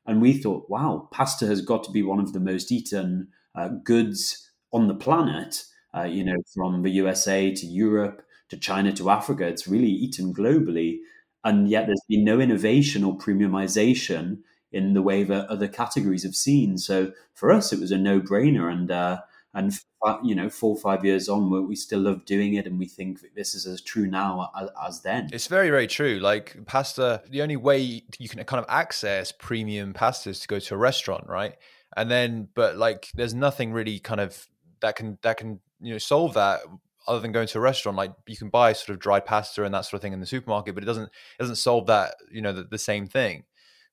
And 0.06 0.22
we 0.22 0.34
thought, 0.34 0.70
wow, 0.70 1.08
pasta 1.12 1.48
has 1.48 1.62
got 1.62 1.84
to 1.86 1.92
be 1.92 2.04
one 2.04 2.20
of 2.20 2.34
the 2.34 2.40
most 2.40 2.72
eaten 2.72 3.30
uh, 3.56 3.70
goods 3.70 4.52
on 4.72 4.88
the 4.88 4.96
planet. 4.96 5.64
Uh, 5.96 6.04
you 6.04 6.24
know, 6.24 6.36
from 6.54 6.82
the 6.84 6.90
USA 6.92 7.54
to 7.54 7.66
Europe 7.66 8.24
to 8.50 8.58
China 8.58 8.92
to 8.94 9.10
Africa, 9.10 9.48
it's 9.48 9.68
really 9.68 9.90
eaten 9.90 10.34
globally. 10.34 11.00
And 11.44 11.70
yet 11.70 11.86
there's 11.86 12.02
been 12.10 12.24
no 12.24 12.40
innovation 12.40 13.04
or 13.04 13.18
premiumization 13.18 14.40
in 14.72 14.94
the 14.94 15.02
way 15.02 15.24
that 15.24 15.48
other 15.48 15.68
categories 15.68 16.24
have 16.24 16.36
seen. 16.36 16.78
So 16.78 17.14
for 17.34 17.52
us, 17.52 17.72
it 17.72 17.80
was 17.80 17.92
a 17.92 17.98
no 17.98 18.20
brainer. 18.20 18.72
And 18.72 18.92
uh, 18.92 19.22
and 19.56 19.80
you 20.24 20.36
know 20.36 20.50
four 20.50 20.76
or 20.76 20.80
five 20.80 21.04
years 21.04 21.28
on 21.28 21.68
we 21.68 21.76
still 21.76 22.02
love 22.02 22.26
doing 22.26 22.54
it 22.54 22.68
and 22.68 22.78
we 22.78 22.86
think 22.86 23.22
this 23.36 23.56
is 23.56 23.66
as 23.66 23.82
true 23.82 24.06
now 24.06 24.52
as, 24.60 24.70
as, 24.86 25.02
then 25.02 25.30
it's 25.34 25.48
very 25.48 25.70
very 25.70 25.88
true 25.88 26.20
like 26.20 26.56
pasta 26.68 27.24
the 27.30 27.42
only 27.42 27.56
way 27.56 28.04
you 28.20 28.30
can 28.30 28.44
kind 28.44 28.60
of 28.60 28.66
access 28.70 29.32
premium 29.32 29.94
pasta 29.94 30.30
is 30.30 30.42
to 30.42 30.48
go 30.48 30.60
to 30.60 30.76
a 30.76 30.78
restaurant 30.78 31.26
right 31.28 31.56
and 31.98 32.12
then 32.12 32.48
but 32.54 32.78
like 32.78 33.10
there's 33.16 33.34
nothing 33.34 33.74
really 33.74 33.98
kind 33.98 34.20
of 34.22 34.48
that 34.82 34.96
can 34.96 35.18
that 35.22 35.38
can 35.38 35.60
you 35.82 35.92
know 35.92 35.98
solve 35.98 36.34
that 36.34 36.62
other 37.08 37.20
than 37.20 37.32
going 37.32 37.48
to 37.48 37.58
a 37.58 37.62
restaurant 37.62 37.98
like 37.98 38.12
you 38.28 38.38
can 38.38 38.50
buy 38.50 38.74
sort 38.74 38.90
of 38.90 39.00
dried 39.00 39.26
pasta 39.26 39.64
and 39.64 39.74
that 39.74 39.82
sort 39.82 39.94
of 39.94 40.02
thing 40.02 40.14
in 40.14 40.20
the 40.20 40.26
supermarket 40.26 40.74
but 40.74 40.84
it 40.84 40.88
doesn't 40.88 41.06
it 41.06 41.40
doesn't 41.40 41.56
solve 41.56 41.86
that 41.88 42.16
you 42.32 42.42
know 42.42 42.54
the, 42.54 42.64
the 42.64 42.78
same 42.78 43.08
thing 43.08 43.44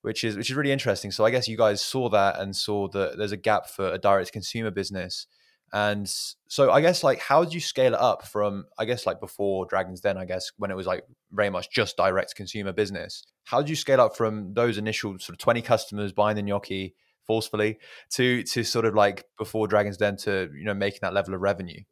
which 0.02 0.24
is 0.24 0.36
which 0.36 0.50
is 0.50 0.56
really 0.56 0.72
interesting 0.72 1.10
so 1.10 1.24
i 1.24 1.30
guess 1.30 1.48
you 1.48 1.56
guys 1.56 1.82
saw 1.82 2.08
that 2.08 2.38
and 2.40 2.56
saw 2.56 2.88
that 2.88 3.18
there's 3.18 3.32
a 3.32 3.36
gap 3.36 3.66
for 3.66 3.92
a 3.92 3.98
direct 3.98 4.32
consumer 4.32 4.70
business 4.70 5.26
and 5.72 6.06
so 6.48 6.70
I 6.70 6.82
guess 6.82 7.02
like 7.02 7.18
how 7.18 7.44
did 7.44 7.54
you 7.54 7.60
scale 7.60 7.94
it 7.94 8.00
up 8.00 8.26
from 8.26 8.66
I 8.78 8.84
guess 8.84 9.06
like 9.06 9.20
before 9.20 9.64
Dragons 9.64 10.00
Den, 10.00 10.18
I 10.18 10.26
guess, 10.26 10.52
when 10.58 10.70
it 10.70 10.76
was 10.76 10.86
like 10.86 11.04
very 11.32 11.48
much 11.48 11.70
just 11.70 11.96
direct 11.96 12.34
consumer 12.34 12.72
business. 12.72 13.24
How 13.44 13.62
did 13.62 13.70
you 13.70 13.76
scale 13.76 14.00
up 14.00 14.14
from 14.14 14.52
those 14.52 14.76
initial 14.76 15.18
sort 15.18 15.30
of 15.30 15.38
20 15.38 15.62
customers 15.62 16.12
buying 16.12 16.36
the 16.36 16.42
gnocchi 16.42 16.94
forcefully 17.26 17.78
to 18.10 18.42
to 18.44 18.64
sort 18.64 18.84
of 18.84 18.94
like 18.94 19.24
before 19.38 19.68
Dragons 19.68 19.96
Den 19.96 20.16
to, 20.18 20.50
you 20.54 20.64
know, 20.64 20.74
making 20.74 21.00
that 21.02 21.14
level 21.14 21.34
of 21.34 21.40
revenue? 21.40 21.82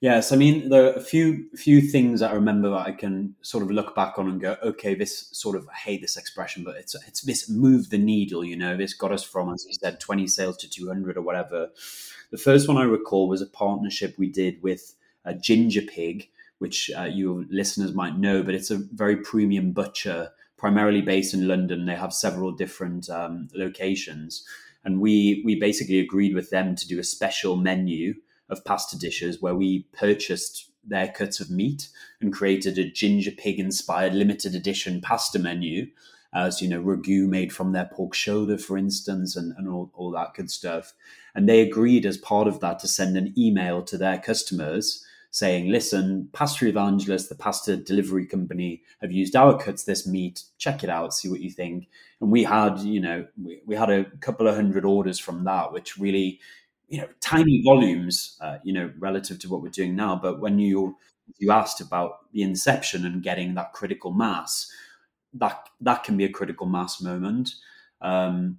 Yes, 0.00 0.32
I 0.32 0.36
mean 0.36 0.70
there 0.70 0.86
are 0.86 0.94
a 0.94 1.00
few 1.00 1.48
few 1.54 1.80
things 1.80 2.20
that 2.20 2.30
I 2.30 2.34
remember 2.34 2.70
that 2.70 2.86
I 2.86 2.92
can 2.92 3.34
sort 3.42 3.62
of 3.62 3.70
look 3.70 3.94
back 3.94 4.18
on 4.18 4.28
and 4.28 4.40
go, 4.40 4.56
okay, 4.62 4.94
this 4.94 5.28
sort 5.32 5.56
of 5.56 5.68
I 5.68 5.76
hate 5.76 6.00
this 6.00 6.16
expression, 6.16 6.64
but 6.64 6.76
it's 6.76 6.94
it's 7.06 7.20
this 7.22 7.50
moved 7.50 7.90
the 7.90 7.98
needle, 7.98 8.44
you 8.44 8.56
know. 8.56 8.76
This 8.76 8.94
got 8.94 9.12
us 9.12 9.22
from, 9.22 9.52
as 9.52 9.66
you 9.68 9.74
said, 9.74 10.00
twenty 10.00 10.26
sales 10.26 10.56
to 10.58 10.70
two 10.70 10.88
hundred 10.88 11.16
or 11.16 11.22
whatever. 11.22 11.68
The 12.30 12.38
first 12.38 12.68
one 12.68 12.78
I 12.78 12.84
recall 12.84 13.28
was 13.28 13.42
a 13.42 13.46
partnership 13.46 14.14
we 14.16 14.28
did 14.28 14.62
with 14.62 14.94
a 15.24 15.34
Ginger 15.34 15.82
Pig, 15.82 16.28
which 16.58 16.90
uh, 16.96 17.04
your 17.04 17.44
listeners 17.50 17.92
might 17.92 18.16
know, 18.16 18.42
but 18.42 18.54
it's 18.54 18.70
a 18.70 18.78
very 18.78 19.16
premium 19.16 19.72
butcher, 19.72 20.30
primarily 20.56 21.02
based 21.02 21.34
in 21.34 21.46
London. 21.46 21.84
They 21.84 21.96
have 21.96 22.14
several 22.14 22.52
different 22.52 23.10
um, 23.10 23.48
locations, 23.54 24.46
and 24.86 25.00
we 25.00 25.42
we 25.44 25.58
basically 25.58 25.98
agreed 25.98 26.34
with 26.34 26.48
them 26.48 26.74
to 26.76 26.88
do 26.88 26.98
a 26.98 27.04
special 27.04 27.56
menu 27.56 28.14
of 28.48 28.64
pasta 28.64 28.96
dishes 28.98 29.42
where 29.42 29.54
we 29.54 29.86
purchased 29.92 30.70
their 30.82 31.08
cuts 31.08 31.40
of 31.40 31.50
meat 31.50 31.88
and 32.20 32.32
created 32.32 32.78
a 32.78 32.88
ginger 32.88 33.32
pig 33.32 33.58
inspired 33.58 34.14
limited 34.14 34.54
edition 34.54 35.00
pasta 35.00 35.38
menu 35.38 35.88
as 36.32 36.60
you 36.60 36.68
know 36.68 36.80
ragu 36.80 37.26
made 37.26 37.52
from 37.52 37.72
their 37.72 37.86
pork 37.92 38.14
shoulder 38.14 38.58
for 38.58 38.76
instance 38.78 39.36
and, 39.36 39.54
and 39.56 39.68
all, 39.68 39.90
all 39.94 40.10
that 40.12 40.34
good 40.34 40.50
stuff. 40.50 40.94
And 41.34 41.48
they 41.48 41.60
agreed 41.60 42.06
as 42.06 42.16
part 42.16 42.46
of 42.46 42.60
that 42.60 42.78
to 42.80 42.88
send 42.88 43.16
an 43.16 43.34
email 43.36 43.82
to 43.82 43.98
their 43.98 44.18
customers 44.18 45.04
saying, 45.36 45.70
listen, 45.70 46.30
Pasta 46.32 46.66
Evangelist, 46.66 47.28
the 47.28 47.34
pasta 47.34 47.76
delivery 47.76 48.24
company, 48.24 48.82
have 49.02 49.12
used 49.12 49.36
our 49.36 49.58
cuts 49.58 49.84
this 49.84 50.06
meat. 50.06 50.44
Check 50.56 50.82
it 50.82 50.88
out, 50.88 51.12
see 51.12 51.28
what 51.28 51.42
you 51.42 51.50
think. 51.50 51.88
And 52.22 52.32
we 52.32 52.42
had, 52.42 52.78
you 52.78 53.00
know, 53.00 53.26
we, 53.44 53.60
we 53.66 53.76
had 53.76 53.90
a 53.90 54.06
couple 54.20 54.48
of 54.48 54.54
hundred 54.54 54.86
orders 54.86 55.18
from 55.18 55.44
that, 55.44 55.74
which 55.74 55.98
really, 55.98 56.40
you 56.88 57.02
know, 57.02 57.08
tiny 57.20 57.60
volumes, 57.62 58.38
uh, 58.40 58.56
you 58.64 58.72
know, 58.72 58.90
relative 58.98 59.38
to 59.40 59.50
what 59.50 59.60
we're 59.60 59.68
doing 59.68 59.94
now. 59.94 60.16
But 60.16 60.40
when 60.40 60.58
you 60.58 60.96
you 61.36 61.50
asked 61.50 61.82
about 61.82 62.32
the 62.32 62.40
inception 62.40 63.04
and 63.04 63.22
getting 63.22 63.56
that 63.56 63.74
critical 63.74 64.12
mass, 64.12 64.72
that 65.34 65.68
that 65.82 66.02
can 66.02 66.16
be 66.16 66.24
a 66.24 66.32
critical 66.32 66.66
mass 66.66 67.02
moment. 67.02 67.50
Um, 68.00 68.56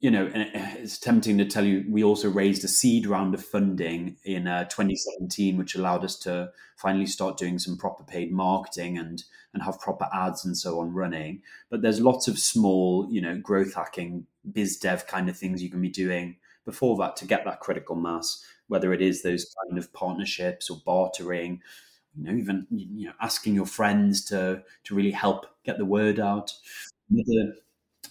you 0.00 0.12
know, 0.12 0.30
it's 0.32 0.98
tempting 0.98 1.38
to 1.38 1.44
tell 1.44 1.64
you 1.64 1.84
we 1.88 2.04
also 2.04 2.30
raised 2.30 2.62
a 2.64 2.68
seed 2.68 3.06
round 3.06 3.34
of 3.34 3.44
funding 3.44 4.16
in 4.24 4.46
uh, 4.46 4.64
2017, 4.64 5.56
which 5.56 5.74
allowed 5.74 6.04
us 6.04 6.16
to 6.20 6.52
finally 6.76 7.06
start 7.06 7.36
doing 7.36 7.58
some 7.58 7.76
proper 7.76 8.04
paid 8.04 8.32
marketing 8.32 8.96
and 8.96 9.24
and 9.54 9.62
have 9.62 9.80
proper 9.80 10.08
ads 10.12 10.44
and 10.44 10.56
so 10.56 10.78
on 10.78 10.92
running. 10.92 11.42
But 11.68 11.82
there's 11.82 12.00
lots 12.00 12.28
of 12.28 12.38
small, 12.38 13.08
you 13.10 13.20
know, 13.20 13.38
growth 13.38 13.74
hacking, 13.74 14.26
biz 14.52 14.76
dev 14.76 15.06
kind 15.08 15.28
of 15.28 15.36
things 15.36 15.62
you 15.62 15.70
can 15.70 15.80
be 15.80 15.88
doing 15.88 16.36
before 16.64 16.96
that 16.98 17.16
to 17.16 17.26
get 17.26 17.44
that 17.44 17.60
critical 17.60 17.96
mass. 17.96 18.44
Whether 18.68 18.92
it 18.92 19.02
is 19.02 19.22
those 19.22 19.52
kind 19.64 19.78
of 19.78 19.92
partnerships 19.92 20.70
or 20.70 20.80
bartering, 20.86 21.60
you 22.14 22.24
know, 22.24 22.38
even 22.38 22.68
you 22.70 23.06
know, 23.06 23.14
asking 23.20 23.54
your 23.54 23.66
friends 23.66 24.24
to 24.26 24.62
to 24.84 24.94
really 24.94 25.10
help 25.10 25.46
get 25.64 25.78
the 25.78 25.84
word 25.84 26.20
out. 26.20 26.52
Another, 27.10 27.54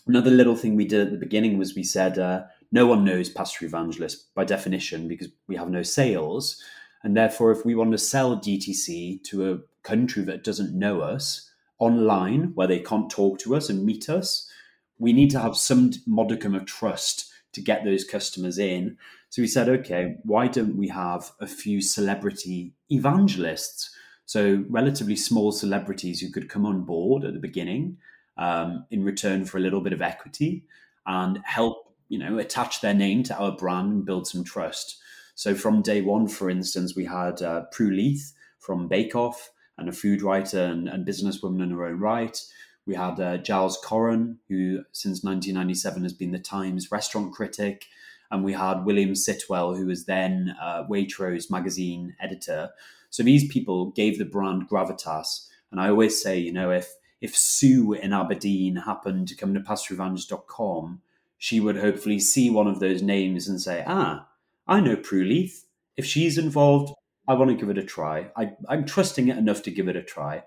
another 0.07 0.31
little 0.31 0.55
thing 0.55 0.75
we 0.75 0.85
did 0.85 1.01
at 1.01 1.11
the 1.11 1.17
beginning 1.17 1.57
was 1.57 1.75
we 1.75 1.83
said 1.83 2.17
uh, 2.17 2.43
no 2.71 2.85
one 2.85 3.03
knows 3.03 3.29
Pasta 3.29 3.65
Evangelist 3.65 4.33
by 4.33 4.43
definition 4.43 5.07
because 5.07 5.29
we 5.47 5.55
have 5.55 5.69
no 5.69 5.83
sales, 5.83 6.61
and 7.03 7.15
therefore, 7.15 7.51
if 7.51 7.63
we 7.65 7.75
want 7.75 7.91
to 7.91 7.97
sell 7.97 8.37
DTC 8.37 9.23
to 9.23 9.51
a 9.51 9.59
country 9.83 10.23
that 10.23 10.43
doesn't 10.43 10.77
know 10.77 11.01
us 11.01 11.51
online, 11.79 12.51
where 12.55 12.67
they 12.67 12.79
can't 12.79 13.09
talk 13.09 13.39
to 13.39 13.55
us 13.55 13.69
and 13.69 13.85
meet 13.85 14.09
us, 14.09 14.49
we 14.97 15.13
need 15.13 15.29
to 15.29 15.39
have 15.39 15.55
some 15.55 15.91
modicum 16.05 16.55
of 16.55 16.65
trust 16.65 17.31
to 17.53 17.61
get 17.61 17.83
those 17.83 18.03
customers 18.03 18.57
in. 18.57 18.97
So 19.29 19.41
we 19.41 19.47
said, 19.47 19.69
okay, 19.69 20.15
why 20.23 20.47
don't 20.47 20.75
we 20.75 20.87
have 20.89 21.31
a 21.39 21.47
few 21.47 21.81
celebrity 21.81 22.73
evangelists? 22.89 23.91
So 24.25 24.65
relatively 24.69 25.15
small 25.15 25.51
celebrities 25.51 26.19
who 26.19 26.31
could 26.31 26.49
come 26.49 26.65
on 26.65 26.83
board 26.83 27.23
at 27.23 27.33
the 27.33 27.39
beginning 27.39 27.97
um, 28.37 28.85
in 28.91 29.03
return 29.03 29.45
for 29.45 29.57
a 29.57 29.61
little 29.61 29.81
bit 29.81 29.93
of 29.93 30.01
equity 30.01 30.63
and 31.05 31.39
help, 31.43 31.93
you 32.09 32.19
know, 32.19 32.37
attach 32.37 32.81
their 32.81 32.93
name 32.93 33.23
to 33.23 33.37
our 33.37 33.51
brand 33.51 33.91
and 33.91 34.05
build 34.05 34.27
some 34.27 34.43
trust. 34.43 34.97
So 35.35 35.55
from 35.55 35.81
day 35.81 36.01
one, 36.01 36.27
for 36.27 36.49
instance, 36.49 36.95
we 36.95 37.05
had 37.05 37.41
uh, 37.41 37.65
Prue 37.71 37.91
Leith 37.91 38.33
from 38.59 38.87
Bake 38.87 39.15
Off 39.15 39.51
and 39.77 39.87
a 39.87 39.93
food 39.93 40.21
writer 40.21 40.63
and, 40.63 40.87
and 40.87 41.07
businesswoman 41.07 41.61
in 41.61 41.71
her 41.71 41.85
own 41.85 41.99
right. 41.99 42.41
We 42.85 42.95
had 42.95 43.19
uh, 43.19 43.37
Giles 43.37 43.77
Coren, 43.83 44.37
who 44.47 44.83
since 44.93 45.23
1997 45.23 46.03
has 46.03 46.13
been 46.13 46.31
the 46.31 46.39
Times 46.39 46.91
restaurant 46.91 47.33
critic. 47.33 47.85
And 48.31 48.43
we 48.43 48.53
had 48.53 48.85
William 48.85 49.13
Sitwell, 49.13 49.77
who 49.77 49.85
was 49.85 50.05
then 50.05 50.55
uh, 50.61 50.85
Waitrose 50.89 51.51
magazine 51.51 52.15
editor. 52.19 52.69
So 53.09 53.23
these 53.23 53.47
people 53.47 53.91
gave 53.91 54.17
the 54.17 54.25
brand 54.25 54.69
gravitas. 54.69 55.47
And 55.71 55.79
I 55.79 55.89
always 55.89 56.21
say, 56.21 56.37
you 56.39 56.51
know, 56.51 56.71
if 56.71 56.93
if 57.21 57.35
Sue 57.35 57.93
in 57.93 58.13
Aberdeen 58.13 58.77
happened 58.77 59.27
to 59.27 59.35
come 59.35 59.53
to 59.53 59.59
pastaevangelist.com, 59.59 61.01
she 61.37 61.59
would 61.59 61.77
hopefully 61.77 62.19
see 62.19 62.49
one 62.49 62.67
of 62.67 62.79
those 62.79 63.01
names 63.01 63.47
and 63.47 63.61
say, 63.61 63.83
ah, 63.87 64.27
I 64.67 64.79
know 64.79 64.95
Prue 64.95 65.23
Leith. 65.23 65.65
If 65.95 66.05
she's 66.05 66.37
involved, 66.37 66.93
I 67.27 67.33
want 67.33 67.51
to 67.51 67.57
give 67.57 67.69
it 67.69 67.77
a 67.77 67.83
try. 67.83 68.31
I, 68.35 68.53
am 68.69 68.85
trusting 68.85 69.27
it 69.27 69.37
enough 69.37 69.63
to 69.63 69.71
give 69.71 69.87
it 69.87 69.95
a 69.95 70.03
try. 70.03 70.43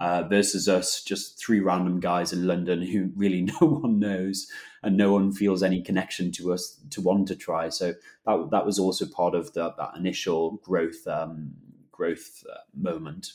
Uh, 0.00 0.22
versus 0.22 0.68
us, 0.68 1.02
just 1.02 1.40
three 1.44 1.58
random 1.58 1.98
guys 1.98 2.32
in 2.32 2.46
London 2.46 2.82
who 2.82 3.10
really 3.16 3.42
no 3.60 3.66
one 3.66 3.98
knows 3.98 4.48
and 4.84 4.96
no 4.96 5.12
one 5.12 5.32
feels 5.32 5.60
any 5.60 5.82
connection 5.82 6.30
to 6.30 6.52
us 6.52 6.78
to 6.90 7.00
want 7.00 7.26
to 7.26 7.34
try. 7.34 7.68
So 7.68 7.94
that 8.24 8.48
that 8.52 8.64
was 8.64 8.78
also 8.78 9.06
part 9.06 9.34
of 9.34 9.52
the, 9.54 9.72
that 9.76 9.96
initial 9.96 10.60
growth 10.62 11.04
um, 11.08 11.50
growth 11.90 12.44
uh, 12.48 12.58
moment. 12.76 13.32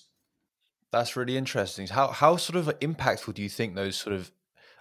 That's 0.93 1.15
really 1.15 1.37
interesting. 1.37 1.87
How 1.87 2.09
how 2.09 2.37
sort 2.37 2.55
of 2.55 2.67
impactful 2.79 3.33
do 3.33 3.41
you 3.41 3.49
think 3.49 3.73
those 3.73 3.95
sort 3.95 4.15
of 4.15 4.31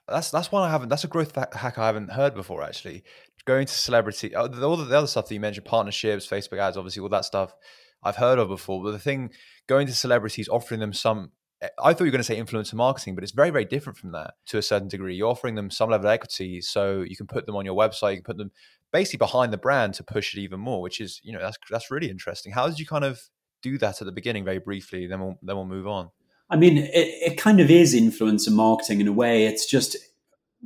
that's 0.06 0.30
that's 0.30 0.52
one 0.52 0.62
I 0.62 0.70
haven't 0.70 0.90
that's 0.90 1.04
a 1.04 1.08
growth 1.08 1.34
hack 1.34 1.78
I 1.78 1.86
haven't 1.86 2.12
heard 2.12 2.34
before 2.34 2.62
actually. 2.62 3.02
Going 3.46 3.66
to 3.66 3.72
celebrity, 3.72 4.36
oh, 4.36 4.42
all 4.62 4.76
the, 4.76 4.84
the 4.84 4.98
other 4.98 5.06
stuff 5.06 5.26
that 5.26 5.34
you 5.34 5.40
mentioned, 5.40 5.64
partnerships, 5.64 6.28
Facebook 6.28 6.58
ads, 6.58 6.76
obviously 6.76 7.00
all 7.00 7.08
that 7.08 7.24
stuff 7.24 7.54
I've 8.02 8.16
heard 8.16 8.38
of 8.38 8.48
before. 8.48 8.84
But 8.84 8.92
the 8.92 8.98
thing, 8.98 9.30
going 9.66 9.86
to 9.86 9.94
celebrities, 9.94 10.50
offering 10.50 10.80
them 10.80 10.92
some 10.92 11.32
eh, 11.62 11.68
I 11.82 11.94
thought 11.94 12.04
you 12.04 12.08
were 12.10 12.18
going 12.18 12.20
to 12.20 12.24
say 12.24 12.38
influencer 12.38 12.74
marketing, 12.74 13.14
but 13.14 13.24
it's 13.24 13.32
very, 13.32 13.50
very 13.50 13.64
different 13.64 13.98
from 13.98 14.12
that 14.12 14.34
to 14.48 14.58
a 14.58 14.62
certain 14.62 14.88
degree. 14.88 15.16
You're 15.16 15.30
offering 15.30 15.54
them 15.54 15.70
some 15.70 15.88
level 15.88 16.06
of 16.06 16.12
equity, 16.12 16.60
so 16.60 17.00
you 17.00 17.16
can 17.16 17.26
put 17.26 17.46
them 17.46 17.56
on 17.56 17.64
your 17.64 17.74
website. 17.74 18.10
You 18.10 18.16
can 18.18 18.24
put 18.24 18.36
them 18.36 18.52
basically 18.92 19.18
behind 19.18 19.50
the 19.50 19.58
brand 19.58 19.94
to 19.94 20.04
push 20.04 20.36
it 20.36 20.40
even 20.40 20.60
more, 20.60 20.82
which 20.82 21.00
is, 21.00 21.20
you 21.24 21.32
know, 21.32 21.40
that's 21.40 21.56
that's 21.70 21.90
really 21.90 22.10
interesting. 22.10 22.52
How 22.52 22.68
did 22.68 22.78
you 22.78 22.86
kind 22.86 23.04
of 23.04 23.22
do 23.62 23.78
that 23.78 24.00
at 24.00 24.04
the 24.04 24.12
beginning, 24.12 24.44
very 24.44 24.58
briefly? 24.58 25.06
Then 25.06 25.20
we'll 25.20 25.38
then 25.42 25.56
we'll 25.56 25.66
move 25.66 25.86
on. 25.86 26.10
I 26.50 26.56
mean, 26.56 26.78
it, 26.78 26.90
it 26.92 27.38
kind 27.38 27.60
of 27.60 27.70
is 27.70 27.94
influencer 27.94 28.52
marketing 28.52 29.00
in 29.00 29.08
a 29.08 29.12
way. 29.12 29.46
It's 29.46 29.66
just 29.66 29.96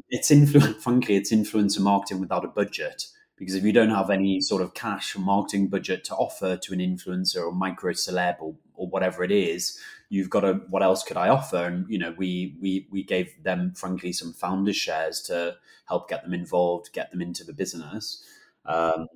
it's 0.09 0.31
influence. 0.31 0.85
It's 1.09 1.33
influencer 1.33 1.81
marketing 1.81 2.21
without 2.21 2.45
a 2.45 2.49
budget 2.49 3.07
because 3.37 3.55
if 3.55 3.65
you 3.65 3.73
don't 3.73 3.91
have 3.91 4.11
any 4.11 4.41
sort 4.41 4.63
of 4.63 4.75
cash 4.75 5.15
or 5.15 5.21
marketing 5.21 5.69
budget 5.69 6.05
to 6.05 6.15
offer 6.15 6.57
to 6.57 6.73
an 6.73 6.79
influencer 6.79 7.45
or 7.47 7.53
micro 7.53 7.93
celeb 7.93 8.37
or, 8.41 8.55
or 8.75 8.89
whatever 8.89 9.23
it 9.23 9.31
is 9.31 9.79
you've 10.09 10.31
got 10.31 10.41
to 10.41 10.55
what 10.69 10.83
else 10.83 11.03
could 11.03 11.17
i 11.17 11.29
offer 11.29 11.65
and 11.65 11.87
you 11.89 11.99
know 11.99 12.15
we 12.17 12.57
we 12.61 12.87
we 12.91 13.03
gave 13.03 13.33
them 13.43 13.73
frankly 13.75 14.13
some 14.13 14.33
founders 14.33 14.77
shares 14.77 15.21
to 15.21 15.55
help 15.87 16.09
get 16.09 16.23
them 16.23 16.35
involved 16.35 16.93
get 16.93 17.11
them 17.11 17.21
into 17.21 17.45
the 17.45 17.53
business 17.53 18.23
um, 18.67 19.07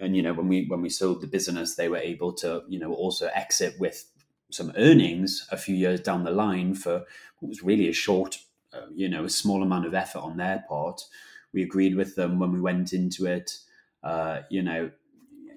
and 0.00 0.16
you 0.16 0.22
know 0.22 0.32
when 0.32 0.48
we 0.48 0.66
when 0.66 0.82
we 0.82 0.88
sold 0.88 1.20
the 1.20 1.26
business 1.26 1.74
they 1.74 1.88
were 1.88 1.98
able 1.98 2.32
to 2.32 2.62
you 2.68 2.78
know 2.78 2.92
also 2.92 3.28
exit 3.34 3.78
with 3.78 4.10
some 4.50 4.72
earnings 4.76 5.46
a 5.50 5.56
few 5.56 5.74
years 5.74 6.00
down 6.00 6.24
the 6.24 6.30
line 6.30 6.74
for 6.74 7.04
what 7.38 7.48
was 7.48 7.62
really 7.62 7.88
a 7.88 7.92
short 7.92 8.38
uh, 8.72 8.86
you 8.94 9.08
know 9.08 9.24
a 9.24 9.30
small 9.30 9.62
amount 9.62 9.86
of 9.86 9.94
effort 9.94 10.20
on 10.20 10.36
their 10.36 10.64
part 10.68 11.02
we 11.52 11.62
agreed 11.62 11.96
with 11.96 12.14
them 12.16 12.38
when 12.38 12.52
we 12.52 12.60
went 12.60 12.92
into 12.92 13.26
it 13.26 13.58
uh, 14.02 14.42
you 14.48 14.62
know, 14.62 14.90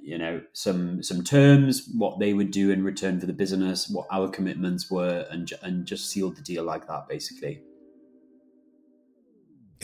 you 0.01 0.17
know 0.17 0.41
some 0.51 1.01
some 1.01 1.23
terms, 1.23 1.87
what 1.95 2.19
they 2.19 2.33
would 2.33 2.51
do 2.51 2.71
in 2.71 2.83
return 2.83 3.19
for 3.19 3.25
the 3.25 3.33
business, 3.33 3.89
what 3.89 4.07
our 4.11 4.27
commitments 4.27 4.91
were, 4.91 5.25
and 5.31 5.51
and 5.61 5.85
just 5.85 6.09
sealed 6.09 6.35
the 6.35 6.41
deal 6.41 6.63
like 6.63 6.87
that, 6.87 7.07
basically. 7.07 7.61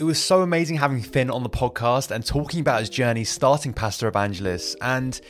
It 0.00 0.04
was 0.04 0.18
so 0.18 0.40
amazing 0.40 0.76
having 0.78 1.02
Finn 1.02 1.28
on 1.28 1.42
the 1.42 1.50
podcast 1.50 2.10
and 2.10 2.24
talking 2.24 2.60
about 2.60 2.80
his 2.80 2.88
journey 2.88 3.22
starting 3.22 3.74
Pasta 3.74 4.06
Evangelist. 4.06 4.78
And 4.80 5.20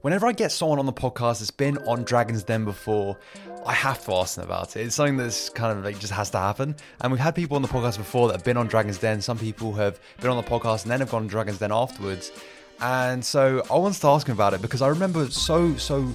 whenever 0.00 0.26
I 0.26 0.32
get 0.32 0.52
someone 0.52 0.78
on 0.78 0.86
the 0.86 0.92
podcast 0.94 1.40
that's 1.40 1.50
been 1.50 1.76
on 1.86 2.04
Dragon's 2.04 2.44
Den 2.44 2.64
before, 2.64 3.18
I 3.66 3.74
have 3.74 4.02
to 4.06 4.14
ask 4.14 4.36
them 4.36 4.46
about 4.46 4.74
it. 4.74 4.86
It's 4.86 4.94
something 4.94 5.18
that's 5.18 5.50
kind 5.50 5.78
of 5.78 5.84
like 5.84 5.98
just 5.98 6.14
has 6.14 6.30
to 6.30 6.38
happen. 6.38 6.76
And 7.02 7.12
we've 7.12 7.20
had 7.20 7.34
people 7.34 7.56
on 7.56 7.62
the 7.62 7.68
podcast 7.68 7.98
before 7.98 8.28
that 8.28 8.36
have 8.36 8.44
been 8.44 8.56
on 8.56 8.68
Dragon's 8.68 8.96
Den. 8.96 9.20
Some 9.20 9.36
people 9.36 9.74
have 9.74 10.00
been 10.18 10.30
on 10.30 10.42
the 10.42 10.50
podcast 10.50 10.84
and 10.84 10.90
then 10.90 11.00
have 11.00 11.10
gone 11.10 11.24
to 11.24 11.28
Dragon's 11.28 11.58
Den 11.58 11.70
afterwards. 11.70 12.32
And 12.80 13.22
so 13.22 13.62
I 13.70 13.76
wanted 13.76 14.00
to 14.00 14.08
ask 14.08 14.26
him 14.26 14.32
about 14.34 14.54
it 14.54 14.62
because 14.62 14.80
I 14.80 14.88
remember 14.88 15.30
so, 15.30 15.76
so 15.76 16.10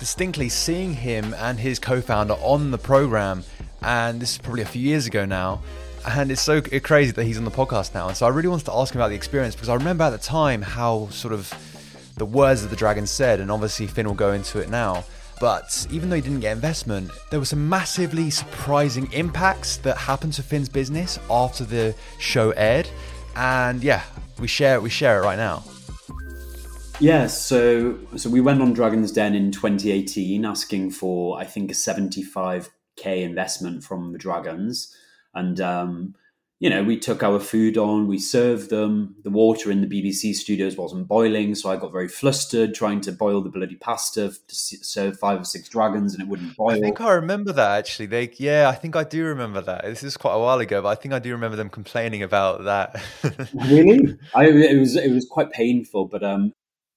distinctly 0.00 0.48
seeing 0.48 0.92
him 0.92 1.32
and 1.34 1.60
his 1.60 1.78
co 1.78 2.00
founder 2.00 2.34
on 2.40 2.72
the 2.72 2.78
program. 2.78 3.44
And 3.82 4.20
this 4.20 4.32
is 4.32 4.38
probably 4.38 4.62
a 4.62 4.66
few 4.66 4.82
years 4.82 5.06
ago 5.06 5.24
now 5.24 5.62
and 6.06 6.30
it's 6.30 6.42
so 6.42 6.60
crazy 6.60 7.12
that 7.12 7.24
he's 7.24 7.38
on 7.38 7.44
the 7.44 7.50
podcast 7.50 7.94
now. 7.94 8.08
And 8.08 8.16
so 8.16 8.26
I 8.26 8.28
really 8.28 8.48
wanted 8.48 8.66
to 8.66 8.74
ask 8.74 8.94
him 8.94 9.00
about 9.00 9.08
the 9.08 9.16
experience 9.16 9.54
because 9.54 9.68
I 9.68 9.74
remember 9.74 10.04
at 10.04 10.10
the 10.10 10.18
time 10.18 10.62
how 10.62 11.08
sort 11.08 11.32
of 11.32 11.52
the 12.16 12.26
words 12.26 12.62
that 12.62 12.68
the 12.68 12.76
dragon 12.76 13.06
said, 13.06 13.40
and 13.40 13.50
obviously 13.50 13.86
Finn 13.86 14.06
will 14.06 14.14
go 14.14 14.32
into 14.32 14.58
it 14.60 14.68
now. 14.68 15.04
But 15.40 15.86
even 15.90 16.10
though 16.10 16.16
he 16.16 16.22
didn't 16.22 16.40
get 16.40 16.52
investment, 16.52 17.10
there 17.30 17.40
were 17.40 17.46
some 17.46 17.68
massively 17.68 18.30
surprising 18.30 19.10
impacts 19.12 19.78
that 19.78 19.96
happened 19.96 20.32
to 20.34 20.42
Finn's 20.42 20.68
business 20.68 21.18
after 21.28 21.64
the 21.64 21.94
show 22.18 22.50
aired. 22.52 22.88
And 23.34 23.82
yeah, 23.82 24.02
we 24.38 24.46
share 24.46 24.76
it. 24.76 24.82
we 24.82 24.90
share 24.90 25.20
it 25.20 25.24
right 25.24 25.36
now. 25.36 25.64
Yeah, 27.00 27.26
so 27.26 27.98
so 28.16 28.30
we 28.30 28.40
went 28.40 28.62
on 28.62 28.72
Dragon's 28.72 29.10
Den 29.10 29.34
in 29.34 29.50
2018, 29.50 30.44
asking 30.44 30.92
for 30.92 31.38
I 31.38 31.44
think 31.44 31.70
a 31.72 31.74
75k 31.74 32.70
investment 33.04 33.82
from 33.82 34.12
the 34.12 34.18
Dragons, 34.18 34.94
and 35.34 35.60
um, 35.60 36.14
you 36.60 36.70
know, 36.70 36.82
we 36.82 36.98
took 36.98 37.22
our 37.22 37.40
food 37.40 37.76
on, 37.76 38.06
we 38.06 38.18
served 38.18 38.70
them. 38.70 39.16
The 39.24 39.30
water 39.30 39.70
in 39.70 39.80
the 39.80 39.86
BBC 39.86 40.34
studios 40.34 40.76
wasn't 40.76 41.08
boiling, 41.08 41.54
so 41.54 41.70
I 41.70 41.76
got 41.76 41.92
very 41.92 42.08
flustered 42.08 42.74
trying 42.74 43.00
to 43.02 43.12
boil 43.12 43.42
the 43.42 43.50
bloody 43.50 43.74
pasta 43.74 44.30
to 44.30 44.54
serve 44.54 45.18
five 45.18 45.40
or 45.40 45.44
six 45.44 45.68
dragons, 45.68 46.14
and 46.14 46.22
it 46.22 46.28
wouldn't 46.28 46.56
boil. 46.56 46.70
I 46.70 46.80
think 46.80 47.00
I 47.00 47.12
remember 47.12 47.52
that 47.52 47.78
actually. 47.78 48.06
They, 48.06 48.30
yeah, 48.38 48.68
I 48.68 48.76
think 48.76 48.94
I 48.96 49.04
do 49.04 49.24
remember 49.24 49.60
that. 49.60 49.84
This 49.84 50.02
is 50.02 50.16
quite 50.16 50.34
a 50.34 50.38
while 50.38 50.60
ago, 50.60 50.80
but 50.80 50.88
I 50.88 50.94
think 50.94 51.12
I 51.12 51.18
do 51.18 51.32
remember 51.32 51.56
them 51.56 51.68
complaining 51.68 52.22
about 52.22 52.64
that. 52.64 53.02
really? 53.54 54.16
I, 54.34 54.46
it 54.46 54.78
was 54.78 54.96
it 54.96 55.10
was 55.10 55.26
quite 55.28 55.50
painful, 55.50 56.06
but 56.06 56.22
um, 56.22 56.52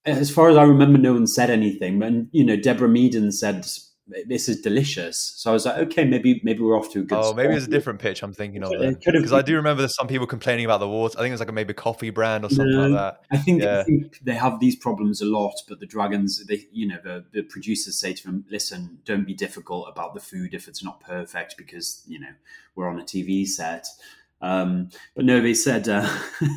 as 0.06 0.30
far 0.30 0.48
as 0.48 0.56
I 0.56 0.62
remember, 0.62 0.98
no 0.98 1.14
one 1.14 1.26
said 1.26 1.50
anything. 1.50 1.98
But 1.98 2.12
you 2.30 2.44
know, 2.44 2.56
Deborah 2.56 2.88
Meaden 2.88 3.32
said 3.32 3.66
this 4.26 4.48
is 4.48 4.60
delicious. 4.60 5.34
So 5.36 5.50
I 5.50 5.52
was 5.52 5.66
like, 5.66 5.76
okay, 5.88 6.04
maybe 6.04 6.40
maybe 6.42 6.60
we're 6.60 6.76
off 6.76 6.90
to 6.92 7.00
a 7.00 7.02
good. 7.02 7.18
Oh, 7.18 7.34
maybe 7.34 7.54
it's 7.54 7.66
a 7.66 7.70
different 7.70 7.98
pitch. 7.98 8.22
I'm 8.22 8.32
thinking 8.32 8.62
of 8.62 8.70
because 9.04 9.32
I 9.32 9.42
do 9.42 9.56
remember 9.56 9.82
there's 9.82 9.94
some 9.94 10.08
people 10.08 10.26
complaining 10.26 10.64
about 10.64 10.80
the 10.80 10.88
water. 10.88 11.18
I 11.18 11.22
think 11.22 11.32
it's 11.32 11.40
like 11.40 11.48
a 11.48 11.52
maybe 11.52 11.74
coffee 11.74 12.10
brand 12.10 12.44
or 12.44 12.50
something 12.50 12.74
like 12.74 12.92
that. 12.92 13.20
I 13.30 13.36
think, 13.36 13.62
yeah. 13.62 13.80
I 13.80 13.84
think 13.84 14.20
they 14.22 14.34
have 14.34 14.60
these 14.60 14.76
problems 14.76 15.20
a 15.20 15.26
lot, 15.26 15.54
but 15.68 15.80
the 15.80 15.86
dragons, 15.86 16.44
they 16.46 16.66
you 16.72 16.88
know 16.88 16.98
the, 17.02 17.24
the 17.32 17.42
producers 17.42 18.00
say 18.00 18.12
to 18.14 18.24
them, 18.24 18.44
listen, 18.50 18.98
don't 19.04 19.26
be 19.26 19.34
difficult 19.34 19.88
about 19.88 20.14
the 20.14 20.20
food 20.20 20.54
if 20.54 20.68
it's 20.68 20.82
not 20.82 21.00
perfect 21.00 21.56
because 21.56 22.02
you 22.06 22.18
know 22.18 22.32
we're 22.74 22.88
on 22.88 22.98
a 22.98 23.04
TV 23.04 23.46
set. 23.46 23.86
Um, 24.40 24.90
but 25.16 25.24
no, 25.24 25.40
they 25.40 25.54
said 25.54 25.88
uh, 25.88 26.08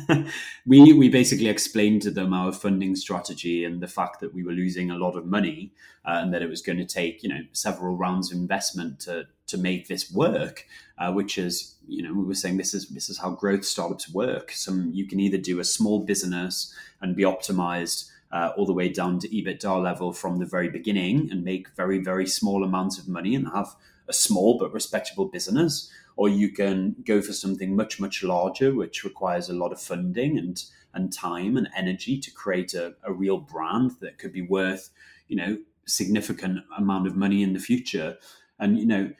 we 0.66 0.92
we 0.92 1.08
basically 1.08 1.48
explained 1.48 2.02
to 2.02 2.10
them 2.10 2.32
our 2.32 2.52
funding 2.52 2.94
strategy 2.94 3.64
and 3.64 3.80
the 3.80 3.88
fact 3.88 4.20
that 4.20 4.32
we 4.32 4.44
were 4.44 4.52
losing 4.52 4.90
a 4.90 4.96
lot 4.96 5.16
of 5.16 5.26
money 5.26 5.72
uh, 6.04 6.18
and 6.22 6.32
that 6.32 6.42
it 6.42 6.48
was 6.48 6.62
going 6.62 6.78
to 6.78 6.84
take 6.84 7.22
you 7.22 7.28
know 7.28 7.40
several 7.52 7.96
rounds 7.96 8.30
of 8.30 8.38
investment 8.38 9.00
to 9.00 9.26
to 9.48 9.58
make 9.58 9.88
this 9.88 10.12
work. 10.12 10.66
Uh, 10.98 11.10
which 11.12 11.36
is 11.36 11.74
you 11.88 12.02
know 12.02 12.12
we 12.12 12.24
were 12.24 12.34
saying 12.34 12.56
this 12.56 12.74
is 12.74 12.88
this 12.90 13.08
is 13.08 13.18
how 13.18 13.30
growth 13.30 13.64
startups 13.64 14.08
work. 14.12 14.52
Some 14.52 14.90
you 14.92 15.06
can 15.06 15.18
either 15.18 15.38
do 15.38 15.58
a 15.58 15.64
small 15.64 16.04
business 16.04 16.72
and 17.00 17.16
be 17.16 17.24
optimized 17.24 18.12
uh, 18.32 18.52
all 18.56 18.66
the 18.66 18.72
way 18.72 18.88
down 18.88 19.18
to 19.18 19.28
EBITDA 19.28 19.82
level 19.82 20.12
from 20.12 20.38
the 20.38 20.46
very 20.46 20.68
beginning 20.68 21.28
and 21.30 21.44
make 21.44 21.68
very, 21.76 21.98
very 21.98 22.26
small 22.26 22.64
amounts 22.64 22.98
of 22.98 23.06
money 23.06 23.34
and 23.34 23.48
have 23.48 23.76
a 24.08 24.12
small 24.12 24.58
but 24.58 24.72
respectable 24.72 25.26
business. 25.26 25.90
Or 26.16 26.28
you 26.28 26.50
can 26.50 26.96
go 27.06 27.22
for 27.22 27.32
something 27.32 27.74
much, 27.74 27.98
much 27.98 28.22
larger, 28.22 28.74
which 28.74 29.04
requires 29.04 29.48
a 29.48 29.54
lot 29.54 29.72
of 29.72 29.80
funding 29.80 30.38
and, 30.38 30.62
and 30.92 31.12
time 31.12 31.56
and 31.56 31.68
energy 31.74 32.18
to 32.20 32.30
create 32.30 32.74
a, 32.74 32.94
a 33.02 33.12
real 33.12 33.38
brand 33.38 33.92
that 34.00 34.18
could 34.18 34.32
be 34.32 34.42
worth, 34.42 34.90
you 35.28 35.36
know, 35.36 35.58
significant 35.86 36.60
amount 36.76 37.06
of 37.06 37.16
money 37.16 37.42
in 37.42 37.54
the 37.54 37.58
future. 37.58 38.18
And, 38.58 38.78
you 38.78 38.86
know, 38.86 39.10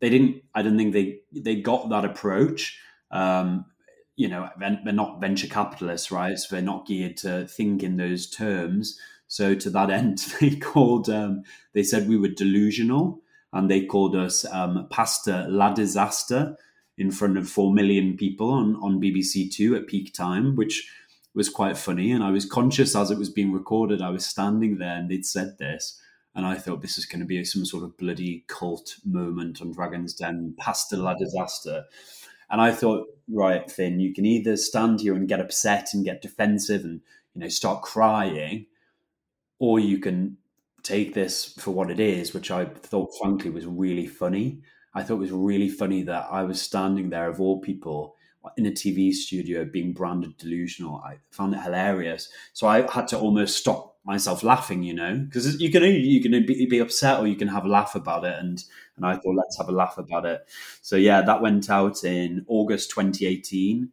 they 0.00 0.10
didn't, 0.10 0.42
I 0.54 0.62
don't 0.62 0.76
think 0.76 0.92
they, 0.92 1.20
they 1.32 1.56
got 1.56 1.88
that 1.88 2.04
approach. 2.04 2.78
Um, 3.10 3.64
you 4.16 4.28
know, 4.28 4.50
they're 4.58 4.92
not 4.92 5.20
venture 5.20 5.46
capitalists, 5.46 6.10
right? 6.10 6.38
So 6.38 6.54
they're 6.54 6.62
not 6.62 6.86
geared 6.86 7.16
to 7.18 7.46
think 7.46 7.82
in 7.82 7.96
those 7.96 8.28
terms. 8.28 9.00
So 9.28 9.54
to 9.54 9.70
that 9.70 9.90
end, 9.90 10.18
they 10.40 10.56
called, 10.56 11.08
um, 11.08 11.44
they 11.72 11.82
said 11.82 12.08
we 12.08 12.18
were 12.18 12.28
delusional, 12.28 13.22
and 13.52 13.70
they 13.70 13.84
called 13.84 14.14
us 14.14 14.44
um, 14.46 14.86
Pasta 14.90 15.46
La 15.48 15.72
Disaster 15.72 16.56
in 16.96 17.10
front 17.10 17.38
of 17.38 17.48
four 17.48 17.72
million 17.72 18.16
people 18.16 18.50
on 18.50 18.76
on 18.76 19.00
BBC 19.00 19.52
Two 19.52 19.74
at 19.74 19.86
peak 19.86 20.12
time, 20.12 20.56
which 20.56 20.90
was 21.34 21.48
quite 21.48 21.76
funny. 21.76 22.12
And 22.12 22.22
I 22.22 22.30
was 22.30 22.44
conscious 22.44 22.94
as 22.96 23.10
it 23.10 23.18
was 23.18 23.30
being 23.30 23.52
recorded. 23.52 24.02
I 24.02 24.10
was 24.10 24.26
standing 24.26 24.78
there, 24.78 24.96
and 24.96 25.10
they'd 25.10 25.26
said 25.26 25.58
this. 25.58 26.00
And 26.34 26.46
I 26.46 26.54
thought 26.54 26.80
this 26.80 26.96
is 26.96 27.06
going 27.06 27.20
to 27.20 27.26
be 27.26 27.44
some 27.44 27.64
sort 27.64 27.82
of 27.82 27.96
bloody 27.96 28.44
cult 28.46 28.96
moment 29.04 29.60
on 29.60 29.72
Dragon's 29.72 30.14
Den, 30.14 30.54
Pasta 30.56 30.96
La 30.96 31.14
Disaster. 31.14 31.86
And 32.50 32.60
I 32.60 32.72
thought, 32.72 33.08
right, 33.28 33.70
Finn, 33.70 34.00
you 34.00 34.12
can 34.12 34.24
either 34.24 34.56
stand 34.56 35.00
here 35.00 35.14
and 35.14 35.28
get 35.28 35.40
upset 35.40 35.88
and 35.92 36.04
get 36.04 36.22
defensive 36.22 36.84
and 36.84 37.00
you 37.34 37.40
know 37.40 37.48
start 37.48 37.82
crying, 37.82 38.66
or 39.58 39.80
you 39.80 39.98
can 39.98 40.36
take 40.82 41.14
this 41.14 41.52
for 41.54 41.70
what 41.72 41.90
it 41.90 42.00
is, 42.00 42.34
which 42.34 42.50
I 42.50 42.64
thought 42.64 43.10
frankly 43.20 43.50
was 43.50 43.66
really 43.66 44.06
funny. 44.06 44.62
I 44.94 45.02
thought 45.02 45.14
it 45.14 45.18
was 45.18 45.32
really 45.32 45.68
funny 45.68 46.02
that 46.02 46.28
I 46.30 46.42
was 46.42 46.60
standing 46.60 47.10
there 47.10 47.28
of 47.28 47.40
all 47.40 47.60
people 47.60 48.16
in 48.56 48.66
a 48.66 48.70
TV 48.70 49.12
studio 49.12 49.64
being 49.64 49.92
branded 49.92 50.36
delusional. 50.38 50.96
I 50.96 51.18
found 51.30 51.54
it 51.54 51.60
hilarious. 51.60 52.28
So 52.52 52.66
I 52.66 52.90
had 52.90 53.06
to 53.08 53.18
almost 53.18 53.58
stop 53.58 53.98
myself 54.04 54.42
laughing, 54.42 54.82
you 54.82 54.94
know, 54.94 55.18
because 55.18 55.60
you 55.60 55.70
can 55.70 55.82
you 55.82 56.22
can 56.22 56.32
be, 56.46 56.66
be, 56.66 56.78
upset 56.78 57.20
or 57.20 57.26
you 57.26 57.36
can 57.36 57.48
have 57.48 57.64
a 57.64 57.68
laugh 57.68 57.94
about 57.94 58.24
it, 58.24 58.38
and 58.38 58.62
and 58.96 59.06
I 59.06 59.14
thought 59.14 59.36
let's 59.36 59.58
have 59.58 59.68
a 59.68 59.72
laugh 59.72 59.98
about 59.98 60.24
it. 60.24 60.40
So 60.80 60.96
yeah, 60.96 61.22
that 61.22 61.42
went 61.42 61.68
out 61.70 62.02
in 62.02 62.44
August 62.48 62.90
2018, 62.90 63.90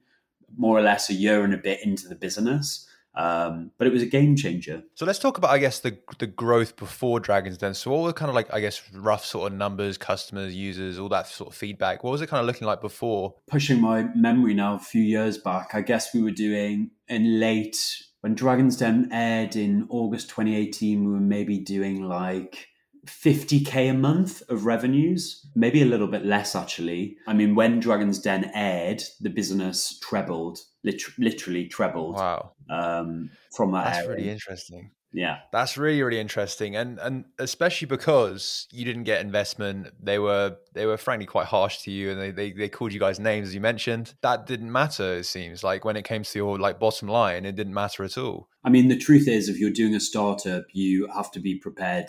more 0.58 0.78
or 0.78 0.82
less 0.82 1.10
a 1.10 1.14
year 1.14 1.44
and 1.44 1.54
a 1.54 1.58
bit 1.58 1.84
into 1.84 2.08
the 2.08 2.16
business. 2.16 2.88
Um, 3.18 3.72
but 3.80 3.88
it 3.88 3.94
was 3.94 4.04
a 4.04 4.06
game 4.06 4.36
changer. 4.36 4.84
So 4.94 5.04
let's 5.04 5.18
talk 5.18 5.40
about, 5.40 5.50
I 5.50 5.58
guess, 5.58 5.80
the 5.80 5.98
the 6.20 6.28
growth 6.28 6.76
before 6.76 7.20
Dragons 7.20 7.58
Den. 7.58 7.74
So 7.74 7.90
what 7.90 8.04
were 8.04 8.14
kind 8.14 8.30
of 8.30 8.36
like, 8.36 8.54
I 8.54 8.62
guess, 8.62 8.80
rough 8.94 9.26
sort 9.26 9.52
of 9.52 9.58
numbers, 9.58 9.98
customers, 9.98 10.54
users, 10.54 11.00
all 11.00 11.10
that 11.10 11.26
sort 11.26 11.50
of 11.50 11.56
feedback? 11.56 12.04
What 12.04 12.12
was 12.12 12.22
it 12.22 12.28
kind 12.28 12.42
of 12.42 12.46
looking 12.46 12.68
like 12.68 12.80
before? 12.80 13.34
Pushing 13.48 13.82
my 13.82 14.04
memory 14.14 14.54
now, 14.54 14.76
a 14.76 14.80
few 14.80 15.02
years 15.02 15.40
back, 15.40 15.72
I 15.74 15.82
guess 15.82 16.14
we 16.14 16.22
were 16.22 16.32
doing 16.32 16.92
in 17.08 17.40
late 17.40 17.78
when 18.22 18.36
Dragons 18.36 18.78
Den 18.78 19.10
aired 19.12 19.56
in 19.56 19.88
August 19.90 20.30
2018. 20.30 21.04
We 21.04 21.12
were 21.12 21.20
maybe 21.20 21.58
doing 21.58 22.04
like 22.04 22.68
50k 23.08 23.90
a 23.90 23.94
month 23.94 24.44
of 24.50 24.66
revenues, 24.66 25.46
maybe 25.56 25.82
a 25.82 25.86
little 25.86 26.08
bit 26.08 26.26
less 26.26 26.56
actually. 26.56 27.18
I 27.28 27.34
mean, 27.34 27.56
when 27.56 27.80
Dragon's 27.80 28.20
Den 28.20 28.52
aired, 28.54 29.02
the 29.22 29.30
business 29.30 29.98
trebled, 30.00 30.60
lit- 30.88 31.18
literally 31.20 31.68
trebled. 31.68 32.16
Wow. 32.16 32.52
Um, 32.70 33.30
from 33.56 33.72
that 33.72 33.86
That's 33.86 33.98
area. 34.00 34.10
really 34.10 34.30
interesting. 34.30 34.92
Yeah. 35.14 35.40
That's 35.52 35.78
really 35.78 36.04
really 36.04 36.20
interesting, 36.20 36.76
and 36.76 37.00
and 37.00 37.26
especially 37.40 37.88
because 37.88 38.68
you 38.72 38.86
didn't 38.86 39.06
get 39.06 39.22
investment, 39.22 39.88
they 40.04 40.20
were 40.20 40.58
they 40.74 40.86
were 40.86 40.98
frankly 40.98 41.26
quite 41.26 41.48
harsh 41.48 41.80
to 41.84 41.92
you, 41.92 42.12
and 42.12 42.20
they 42.22 42.32
they, 42.32 42.52
they 42.52 42.70
called 42.70 42.94
you 42.94 43.00
guys 43.00 43.20
names 43.20 43.48
as 43.48 43.56
you 43.56 43.62
mentioned. 43.62 44.14
That 44.22 44.46
didn't 44.46 44.72
matter. 44.72 45.16
It 45.16 45.26
seems 45.26 45.64
like 45.64 45.86
when 45.86 45.96
it 45.96 46.04
came 46.04 46.24
to 46.24 46.40
your 46.40 46.60
like 46.60 46.80
bottom 46.80 47.08
line, 47.08 47.46
it 47.46 47.56
didn't 47.56 47.74
matter 47.74 48.04
at 48.04 48.18
all. 48.18 48.50
I 48.64 48.70
mean, 48.70 48.90
the 48.90 48.98
truth 48.98 49.28
is, 49.28 49.50
if 49.50 49.58
you're 49.60 49.72
doing 49.72 49.96
a 49.96 50.00
startup, 50.00 50.66
you 50.74 51.08
have 51.16 51.32
to 51.32 51.40
be 51.40 51.56
prepared 51.56 52.08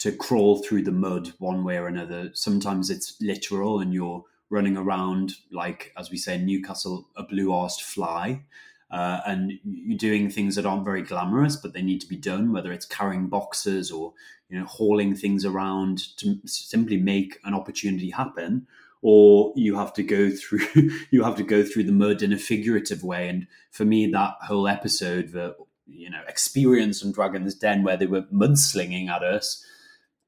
to 0.00 0.12
crawl 0.12 0.62
through 0.62 0.82
the 0.82 0.92
mud 0.92 1.32
one 1.38 1.64
way 1.64 1.78
or 1.78 1.86
another. 1.86 2.30
Sometimes 2.34 2.90
it's 2.90 3.16
literal, 3.20 3.80
and 3.80 3.94
you're 3.94 4.22
running 4.54 4.76
around 4.76 5.34
like, 5.50 5.92
as 5.98 6.10
we 6.10 6.16
say 6.16 6.36
in 6.36 6.46
Newcastle, 6.46 7.08
a 7.16 7.24
blue-arsed 7.24 7.82
fly. 7.82 8.44
Uh, 8.90 9.20
and 9.26 9.52
you're 9.64 9.98
doing 9.98 10.30
things 10.30 10.54
that 10.54 10.64
aren't 10.64 10.84
very 10.84 11.02
glamorous, 11.02 11.56
but 11.56 11.72
they 11.72 11.82
need 11.82 12.00
to 12.00 12.06
be 12.06 12.16
done. 12.16 12.52
Whether 12.52 12.72
it's 12.72 12.86
carrying 12.86 13.26
boxes 13.26 13.90
or 13.90 14.12
you 14.48 14.58
know 14.58 14.66
hauling 14.66 15.16
things 15.16 15.44
around 15.44 16.16
to 16.18 16.38
simply 16.44 16.96
make 16.96 17.40
an 17.44 17.54
opportunity 17.54 18.10
happen, 18.10 18.68
or 19.02 19.52
you 19.56 19.76
have 19.76 19.92
to 19.94 20.04
go 20.04 20.30
through 20.40 20.90
you 21.10 21.24
have 21.24 21.34
to 21.36 21.42
go 21.42 21.64
through 21.64 21.84
the 21.84 21.92
mud 21.92 22.22
in 22.22 22.32
a 22.32 22.38
figurative 22.38 23.02
way. 23.02 23.28
And 23.28 23.48
for 23.72 23.84
me, 23.84 24.06
that 24.06 24.34
whole 24.42 24.68
episode, 24.68 25.32
the 25.32 25.56
you 25.86 26.08
know 26.08 26.22
experience 26.28 27.04
on 27.04 27.10
Dragon's 27.10 27.56
Den, 27.56 27.82
where 27.82 27.96
they 27.96 28.06
were 28.06 28.22
mudslinging 28.32 29.08
at 29.08 29.24
us, 29.24 29.64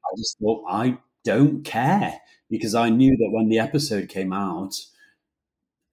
I 0.05 0.09
just 0.19 0.39
thought 0.41 0.65
I 0.69 0.99
don't 1.25 1.63
care 1.63 2.21
because 2.49 2.75
I 2.75 2.91
knew 2.91 3.17
that 3.17 3.31
when 3.33 3.49
the 3.49 3.59
episode 3.59 4.09
came 4.09 4.33
out, 4.33 4.75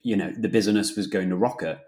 you 0.02 0.16
know 0.16 0.32
the 0.38 0.50
business 0.50 0.96
was 0.96 1.08
going 1.08 1.30
to 1.30 1.36
rocket 1.36 1.80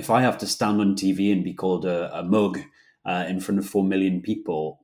if 0.00 0.08
I 0.10 0.22
have 0.22 0.38
to 0.38 0.46
stand 0.46 0.80
on 0.80 0.94
TV 0.94 1.30
and 1.30 1.44
be 1.44 1.52
called 1.52 1.84
a, 1.84 2.18
a 2.18 2.22
mug 2.22 2.60
uh, 3.04 3.26
in 3.28 3.38
front 3.38 3.58
of 3.58 3.66
four 3.66 3.84
million 3.84 4.22
people, 4.22 4.80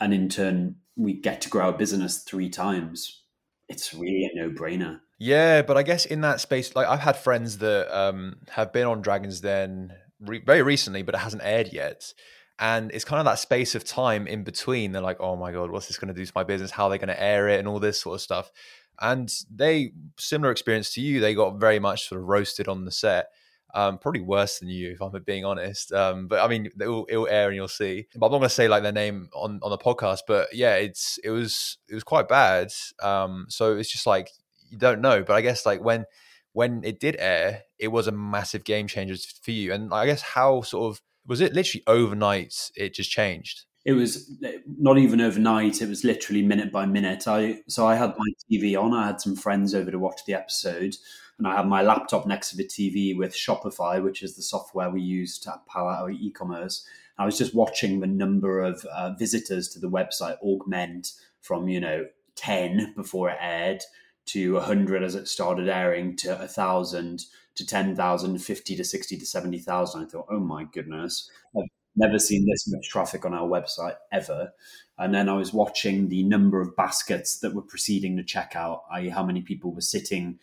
and 0.00 0.12
in 0.12 0.28
turn 0.28 0.76
we 0.96 1.12
get 1.14 1.40
to 1.42 1.48
grow 1.48 1.66
our 1.66 1.72
business 1.72 2.18
three 2.18 2.50
times, 2.50 3.22
it's 3.68 3.94
really 3.94 4.24
a 4.24 4.36
no 4.36 4.50
brainer. 4.50 5.00
Yeah, 5.18 5.62
but 5.62 5.76
I 5.76 5.82
guess 5.82 6.04
in 6.04 6.22
that 6.22 6.40
space, 6.40 6.74
like 6.74 6.88
I've 6.88 7.00
had 7.00 7.16
friends 7.16 7.58
that 7.58 7.96
um, 7.96 8.38
have 8.50 8.72
been 8.72 8.86
on 8.86 9.02
Dragons 9.02 9.40
Den 9.40 9.92
re- 10.20 10.42
very 10.44 10.62
recently, 10.62 11.02
but 11.02 11.14
it 11.14 11.18
hasn't 11.18 11.42
aired 11.44 11.72
yet. 11.72 12.12
And 12.60 12.90
it's 12.92 13.04
kind 13.04 13.18
of 13.18 13.24
that 13.24 13.38
space 13.38 13.74
of 13.74 13.84
time 13.84 14.26
in 14.26 14.44
between. 14.44 14.92
They're 14.92 15.02
like, 15.02 15.20
oh 15.20 15.34
my 15.34 15.50
God, 15.50 15.70
what's 15.70 15.88
this 15.88 15.98
going 15.98 16.12
to 16.12 16.14
do 16.14 16.24
to 16.24 16.32
my 16.34 16.44
business? 16.44 16.70
How 16.70 16.84
are 16.84 16.90
they 16.90 16.98
going 16.98 17.08
to 17.08 17.22
air 17.22 17.48
it 17.48 17.58
and 17.58 17.66
all 17.66 17.80
this 17.80 18.00
sort 18.00 18.16
of 18.16 18.20
stuff. 18.20 18.52
And 19.00 19.32
they, 19.50 19.92
similar 20.18 20.52
experience 20.52 20.92
to 20.94 21.00
you, 21.00 21.20
they 21.20 21.34
got 21.34 21.58
very 21.58 21.78
much 21.78 22.08
sort 22.08 22.20
of 22.20 22.28
roasted 22.28 22.68
on 22.68 22.84
the 22.84 22.92
set 22.92 23.28
um, 23.74 23.98
probably 23.98 24.20
worse 24.20 24.58
than 24.58 24.68
you, 24.68 24.92
if 24.92 25.00
I'm 25.00 25.12
being 25.24 25.44
honest. 25.44 25.92
Um, 25.92 26.28
but 26.28 26.40
I 26.40 26.48
mean, 26.48 26.70
it'll, 26.80 27.28
air 27.30 27.48
and 27.48 27.56
you'll 27.56 27.68
see. 27.68 28.06
But 28.14 28.26
I'm 28.26 28.32
not 28.32 28.38
going 28.38 28.48
to 28.48 28.54
say 28.54 28.68
like 28.68 28.82
their 28.82 28.92
name 28.92 29.28
on 29.34 29.60
on 29.62 29.70
the 29.70 29.78
podcast. 29.78 30.20
But 30.26 30.48
yeah, 30.52 30.74
it's 30.76 31.18
it 31.22 31.30
was 31.30 31.78
it 31.88 31.94
was 31.94 32.04
quite 32.04 32.28
bad. 32.28 32.68
Um, 33.02 33.46
so 33.48 33.76
it's 33.76 33.90
just 33.90 34.06
like 34.06 34.30
you 34.68 34.78
don't 34.78 35.00
know. 35.00 35.22
But 35.22 35.34
I 35.34 35.40
guess 35.40 35.66
like 35.66 35.82
when 35.82 36.04
when 36.52 36.82
it 36.84 37.00
did 37.00 37.16
air, 37.18 37.62
it 37.78 37.88
was 37.88 38.06
a 38.06 38.12
massive 38.12 38.64
game 38.64 38.86
changer 38.86 39.16
for 39.42 39.50
you. 39.52 39.72
And 39.72 39.92
I 39.92 40.06
guess 40.06 40.22
how 40.22 40.62
sort 40.62 40.92
of 40.92 41.00
was 41.30 41.40
it 41.40 41.54
literally 41.54 41.84
overnight? 41.86 42.72
It 42.74 42.92
just 42.92 43.08
changed. 43.08 43.62
It 43.84 43.92
was 43.92 44.36
not 44.66 44.98
even 44.98 45.20
overnight. 45.20 45.80
It 45.80 45.88
was 45.88 46.02
literally 46.02 46.42
minute 46.42 46.72
by 46.72 46.86
minute. 46.86 47.28
I 47.28 47.60
so 47.68 47.86
I 47.86 47.94
had 47.94 48.14
my 48.18 48.26
TV 48.50 48.76
on. 48.76 48.92
I 48.92 49.06
had 49.06 49.20
some 49.20 49.36
friends 49.36 49.72
over 49.72 49.92
to 49.92 49.98
watch 49.98 50.22
the 50.26 50.34
episode 50.34 50.96
and 51.38 51.46
I 51.46 51.54
have 51.54 51.66
my 51.66 51.82
laptop 51.82 52.26
next 52.26 52.50
to 52.50 52.56
the 52.56 52.66
TV 52.66 53.16
with 53.16 53.32
Shopify, 53.32 54.02
which 54.02 54.24
is 54.24 54.34
the 54.34 54.42
software 54.42 54.90
we 54.90 55.02
use 55.02 55.38
to 55.38 55.54
power 55.68 55.92
our 55.92 56.10
e-commerce. 56.10 56.84
I 57.16 57.24
was 57.26 57.38
just 57.38 57.54
watching 57.54 58.00
the 58.00 58.08
number 58.08 58.60
of 58.60 58.84
uh, 58.86 59.12
visitors 59.12 59.68
to 59.68 59.78
the 59.78 59.88
website 59.88 60.36
augment 60.42 61.12
from 61.42 61.68
you 61.68 61.78
know 61.78 62.06
ten 62.34 62.92
before 62.96 63.30
it 63.30 63.38
aired 63.40 63.82
to 64.26 64.54
100 64.54 65.02
as 65.02 65.14
it 65.14 65.28
started 65.28 65.68
airing 65.68 66.16
to 66.16 66.34
1,000 66.34 67.24
to 67.56 67.66
10,000, 67.66 68.38
50 68.38 68.76
to 68.76 68.84
60 68.84 69.16
to 69.16 69.26
70,000. 69.26 70.02
I 70.02 70.06
thought, 70.06 70.26
oh 70.30 70.40
my 70.40 70.64
goodness, 70.64 71.30
I've 71.56 71.64
never 71.96 72.18
seen 72.18 72.46
this 72.46 72.68
much 72.68 72.88
traffic 72.88 73.24
on 73.24 73.34
our 73.34 73.48
website 73.48 73.96
ever. 74.12 74.52
And 74.98 75.14
then 75.14 75.28
I 75.28 75.34
was 75.34 75.52
watching 75.52 76.08
the 76.08 76.22
number 76.24 76.60
of 76.60 76.76
baskets 76.76 77.38
that 77.40 77.54
were 77.54 77.62
preceding 77.62 78.16
the 78.16 78.22
checkout, 78.22 78.80
i.e., 78.92 79.08
how 79.08 79.24
many 79.24 79.42
people 79.42 79.72
were 79.72 79.80
sitting 79.80 80.38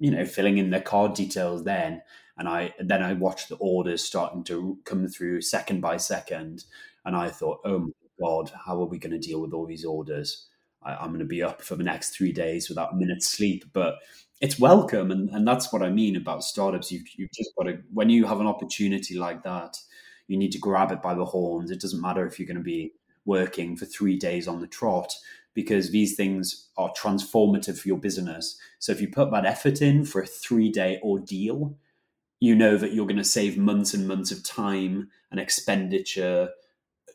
you 0.00 0.10
know, 0.10 0.24
filling 0.24 0.58
in 0.58 0.70
their 0.70 0.80
card 0.80 1.14
details 1.14 1.62
then. 1.62 2.02
And 2.38 2.48
I 2.48 2.74
then 2.80 3.02
I 3.02 3.12
watched 3.12 3.50
the 3.50 3.56
orders 3.56 4.02
starting 4.02 4.42
to 4.44 4.78
come 4.84 5.06
through 5.06 5.42
second 5.42 5.82
by 5.82 5.98
second. 5.98 6.64
And 7.04 7.14
I 7.14 7.28
thought, 7.28 7.60
oh 7.64 7.78
my 7.80 7.90
God, 8.18 8.50
how 8.66 8.80
are 8.80 8.86
we 8.86 8.98
going 8.98 9.12
to 9.12 9.18
deal 9.18 9.42
with 9.42 9.52
all 9.52 9.66
these 9.66 9.84
orders? 9.84 10.48
I, 10.82 11.04
am 11.04 11.08
going 11.08 11.20
to 11.20 11.24
be 11.24 11.42
up 11.42 11.62
for 11.62 11.76
the 11.76 11.84
next 11.84 12.10
three 12.10 12.32
days 12.32 12.68
without 12.68 12.92
a 12.92 12.96
minute's 12.96 13.28
sleep. 13.28 13.64
But 13.72 13.98
it's 14.40 14.58
welcome. 14.58 15.10
And, 15.10 15.28
and 15.30 15.46
that's 15.46 15.72
what 15.72 15.82
I 15.82 15.90
mean 15.90 16.16
about 16.16 16.44
startups. 16.44 16.90
You've, 16.90 17.06
you've 17.16 17.32
just 17.32 17.50
got 17.56 17.64
to, 17.64 17.78
when 17.92 18.10
you 18.10 18.26
have 18.26 18.40
an 18.40 18.46
opportunity 18.46 19.18
like 19.18 19.42
that, 19.42 19.76
you 20.28 20.38
need 20.38 20.52
to 20.52 20.58
grab 20.58 20.92
it 20.92 21.02
by 21.02 21.14
the 21.14 21.24
horns. 21.24 21.70
It 21.70 21.80
doesn't 21.80 22.00
matter 22.00 22.26
if 22.26 22.38
you're 22.38 22.46
going 22.46 22.56
to 22.56 22.62
be 22.62 22.92
working 23.24 23.76
for 23.76 23.84
three 23.84 24.16
days 24.16 24.48
on 24.48 24.60
the 24.60 24.66
trot 24.66 25.14
because 25.54 25.90
these 25.90 26.14
things 26.14 26.68
are 26.76 26.92
transformative 26.92 27.78
for 27.78 27.88
your 27.88 27.98
business. 27.98 28.56
So 28.78 28.92
if 28.92 29.00
you 29.00 29.08
put 29.08 29.30
that 29.32 29.44
effort 29.44 29.82
in 29.82 30.04
for 30.04 30.22
a 30.22 30.26
three 30.26 30.70
day 30.70 31.00
ordeal, 31.02 31.76
you 32.38 32.54
know 32.54 32.76
that 32.76 32.94
you're 32.94 33.06
going 33.06 33.16
to 33.16 33.24
save 33.24 33.58
months 33.58 33.92
and 33.92 34.08
months 34.08 34.30
of 34.32 34.42
time 34.42 35.10
and 35.30 35.38
expenditure 35.38 36.50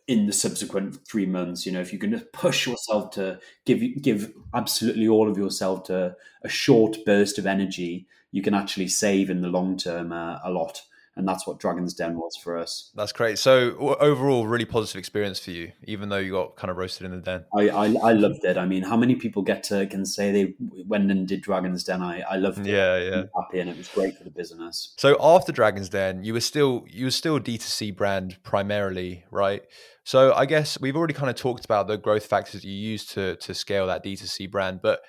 in 0.08 0.28
the 0.28 0.34
subsequent 0.34 1.06
three 1.08 1.26
months. 1.26 1.66
You 1.66 1.72
know, 1.72 1.82
if 1.82 1.92
you 1.92 2.00
can 2.00 2.12
just 2.12 2.32
push 2.32 2.68
yourself 2.68 3.12
to 3.12 3.40
give 3.66 3.82
give 4.02 4.34
absolutely 4.54 5.08
all 5.08 5.30
of 5.30 5.38
yourself 5.38 5.84
to 5.86 6.16
a 6.44 6.50
short 6.50 6.98
burst 7.06 7.38
of 7.38 7.46
energy, 7.46 8.08
you 8.32 8.42
can 8.42 8.54
actually 8.54 8.88
save 8.88 9.30
in 9.30 9.42
the 9.42 9.50
long 9.50 9.78
term 9.78 10.12
uh, 10.12 10.40
a 10.44 10.52
lot 10.52 10.82
and 11.18 11.28
that's 11.28 11.48
what 11.48 11.60
Dragon's 11.60 11.94
Den 11.94 12.18
was 12.18 12.36
for 12.36 12.58
us. 12.58 12.92
That's 12.96 13.14
great. 13.14 13.40
So 13.40 13.78
overall, 14.00 14.46
really 14.48 14.66
positive 14.66 15.00
experience 15.00 15.40
for 15.40 15.52
you, 15.52 15.72
even 15.84 16.10
though 16.10 16.18
you 16.18 16.32
got 16.32 16.56
kind 16.58 16.70
of 16.70 16.78
roasted 16.78 17.06
in 17.06 17.12
the 17.12 17.18
den. 17.18 17.46
I 17.56 17.70
I, 17.70 17.86
I 17.86 18.12
loved 18.12 18.44
it. 18.44 18.58
I 18.58 18.66
mean, 18.66 18.84
how 18.84 18.98
many 18.98 19.16
people 19.16 19.42
get 19.42 19.64
to 19.66 19.88
can 19.88 20.06
say 20.06 20.32
they 20.32 20.54
went 20.60 21.10
and 21.10 21.28
did 21.28 21.42
Dragon's 21.42 21.84
Den? 21.84 22.02
I 22.02 22.22
I 22.22 22.36
loved 22.36 22.60
it. 22.60 22.68
Yeah, 22.68 22.98
yeah. 22.98 23.24
Happy, 23.36 23.60
and 23.60 23.70
it 23.70 23.78
was 23.78 23.88
great 23.88 24.18
for 24.18 24.26
the 24.26 24.30
business. 24.30 24.94
So 24.98 25.16
after 25.22 25.52
Dragon's 25.52 25.90
Den, 25.90 26.24
you 26.24 26.34
were 26.34 26.42
still 26.42 26.86
you 26.90 27.06
were 27.06 27.12
still 27.12 27.40
D 27.40 27.58
2 27.58 27.64
C 27.64 27.92
brand 27.92 28.38
primarily, 28.44 29.24
right? 29.32 29.64
So 30.06 30.34
I 30.34 30.46
guess 30.46 30.80
we've 30.80 30.96
already 30.96 31.16
kind 31.16 31.32
of 31.32 31.36
talked 31.36 31.66
about 31.66 31.88
the 31.88 31.98
growth 31.98 32.28
factors 32.28 32.64
you 32.64 32.72
use 32.72 33.06
to 33.08 33.36
to 33.38 33.56
scale 33.56 33.88
that 33.88 34.04
D2C 34.04 34.50
brand, 34.52 34.80
but 34.84 35.02